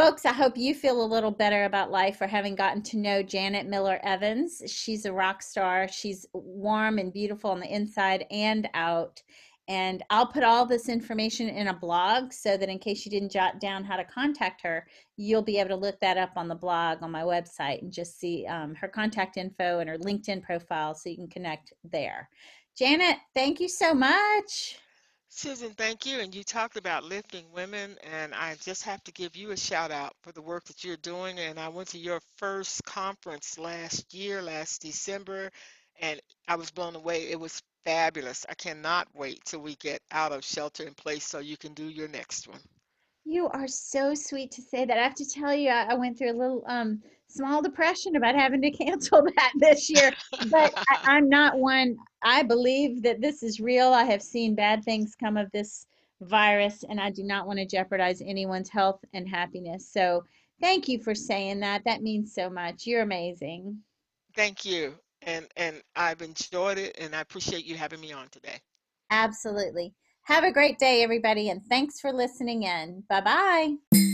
folks, 0.00 0.24
I 0.24 0.32
hope 0.32 0.56
you 0.56 0.74
feel 0.74 1.04
a 1.04 1.12
little 1.12 1.30
better 1.30 1.64
about 1.64 1.90
life 1.90 2.16
for 2.16 2.26
having 2.26 2.54
gotten 2.54 2.82
to 2.84 2.96
know 2.96 3.22
Janet 3.22 3.66
Miller 3.66 4.00
Evans. 4.02 4.62
She's 4.66 5.04
a 5.04 5.12
rock 5.12 5.42
star. 5.42 5.88
She's 5.88 6.24
warm 6.32 6.98
and 6.98 7.12
beautiful 7.12 7.50
on 7.50 7.60
the 7.60 7.70
inside 7.70 8.24
and 8.30 8.66
out. 8.72 9.22
And 9.68 10.02
I'll 10.08 10.26
put 10.26 10.42
all 10.42 10.64
this 10.64 10.88
information 10.88 11.50
in 11.50 11.68
a 11.68 11.74
blog 11.74 12.32
so 12.32 12.56
that 12.56 12.70
in 12.70 12.78
case 12.78 13.04
you 13.04 13.10
didn't 13.10 13.30
jot 13.30 13.60
down 13.60 13.84
how 13.84 13.98
to 13.98 14.04
contact 14.04 14.62
her, 14.62 14.86
you'll 15.18 15.42
be 15.42 15.58
able 15.58 15.68
to 15.68 15.76
look 15.76 16.00
that 16.00 16.16
up 16.16 16.32
on 16.34 16.48
the 16.48 16.54
blog 16.54 17.02
on 17.02 17.10
my 17.10 17.22
website 17.22 17.82
and 17.82 17.92
just 17.92 18.18
see 18.18 18.46
um, 18.46 18.74
her 18.76 18.88
contact 18.88 19.36
info 19.36 19.80
and 19.80 19.90
her 19.90 19.98
LinkedIn 19.98 20.42
profile 20.42 20.94
so 20.94 21.10
you 21.10 21.16
can 21.16 21.28
connect 21.28 21.74
there. 21.84 22.30
Janet, 22.74 23.18
thank 23.34 23.60
you 23.60 23.68
so 23.68 23.92
much. 23.92 24.78
Susan, 25.32 25.70
thank 25.74 26.06
you. 26.06 26.18
And 26.18 26.34
you 26.34 26.42
talked 26.42 26.76
about 26.76 27.04
lifting 27.04 27.46
women, 27.52 27.96
and 28.12 28.34
I 28.34 28.56
just 28.62 28.82
have 28.82 29.02
to 29.04 29.12
give 29.12 29.36
you 29.36 29.52
a 29.52 29.56
shout 29.56 29.92
out 29.92 30.12
for 30.22 30.32
the 30.32 30.42
work 30.42 30.64
that 30.64 30.82
you're 30.84 30.96
doing. 30.96 31.38
And 31.38 31.58
I 31.58 31.68
went 31.68 31.88
to 31.90 31.98
your 31.98 32.20
first 32.36 32.84
conference 32.84 33.58
last 33.58 34.12
year, 34.12 34.42
last 34.42 34.82
December, 34.82 35.50
and 36.00 36.20
I 36.48 36.56
was 36.56 36.72
blown 36.72 36.96
away. 36.96 37.30
It 37.30 37.38
was 37.38 37.62
fabulous. 37.84 38.44
I 38.48 38.54
cannot 38.54 39.06
wait 39.14 39.44
till 39.44 39.60
we 39.60 39.76
get 39.76 40.02
out 40.10 40.32
of 40.32 40.44
shelter 40.44 40.84
in 40.84 40.94
place 40.94 41.26
so 41.26 41.38
you 41.38 41.56
can 41.56 41.74
do 41.74 41.88
your 41.88 42.08
next 42.08 42.48
one. 42.48 42.60
You 43.24 43.48
are 43.48 43.68
so 43.68 44.14
sweet 44.14 44.50
to 44.52 44.62
say 44.62 44.84
that. 44.84 44.98
I 44.98 45.02
have 45.02 45.14
to 45.16 45.28
tell 45.28 45.54
you, 45.54 45.68
I, 45.70 45.90
I 45.90 45.94
went 45.94 46.18
through 46.18 46.32
a 46.32 46.38
little 46.38 46.64
um 46.66 47.02
small 47.28 47.62
depression 47.62 48.16
about 48.16 48.34
having 48.34 48.62
to 48.62 48.70
cancel 48.84 49.22
that 49.22 49.52
this 49.56 49.88
year, 49.88 50.12
but 50.50 50.74
I, 50.88 50.96
I'm 51.04 51.28
not 51.28 51.58
one. 51.58 51.96
I 52.22 52.42
believe 52.42 53.02
that 53.02 53.20
this 53.20 53.42
is 53.42 53.60
real. 53.60 53.92
I 53.92 54.04
have 54.04 54.22
seen 54.22 54.54
bad 54.54 54.84
things 54.84 55.14
come 55.14 55.36
of 55.36 55.50
this 55.52 55.86
virus, 56.22 56.84
and 56.88 57.00
I 57.00 57.10
do 57.10 57.22
not 57.22 57.46
want 57.46 57.58
to 57.58 57.66
jeopardize 57.66 58.20
anyone's 58.20 58.68
health 58.68 59.00
and 59.14 59.28
happiness. 59.28 59.88
So 59.88 60.24
thank 60.60 60.88
you 60.88 60.98
for 61.02 61.14
saying 61.14 61.60
that. 61.60 61.82
That 61.84 62.02
means 62.02 62.34
so 62.34 62.50
much. 62.50 62.86
You're 62.86 63.02
amazing. 63.02 63.78
Thank 64.34 64.64
you. 64.64 64.94
And 65.22 65.46
and 65.56 65.82
I've 65.94 66.22
enjoyed 66.22 66.78
it, 66.78 66.96
and 66.98 67.14
I 67.14 67.20
appreciate 67.20 67.66
you 67.66 67.76
having 67.76 68.00
me 68.00 68.12
on 68.12 68.28
today. 68.30 68.58
Absolutely. 69.10 69.92
Have 70.30 70.44
a 70.44 70.52
great 70.52 70.78
day, 70.78 71.02
everybody, 71.02 71.50
and 71.50 71.60
thanks 71.66 71.98
for 71.98 72.12
listening 72.12 72.62
in. 72.62 73.02
Bye 73.08 73.20
bye. 73.20 74.09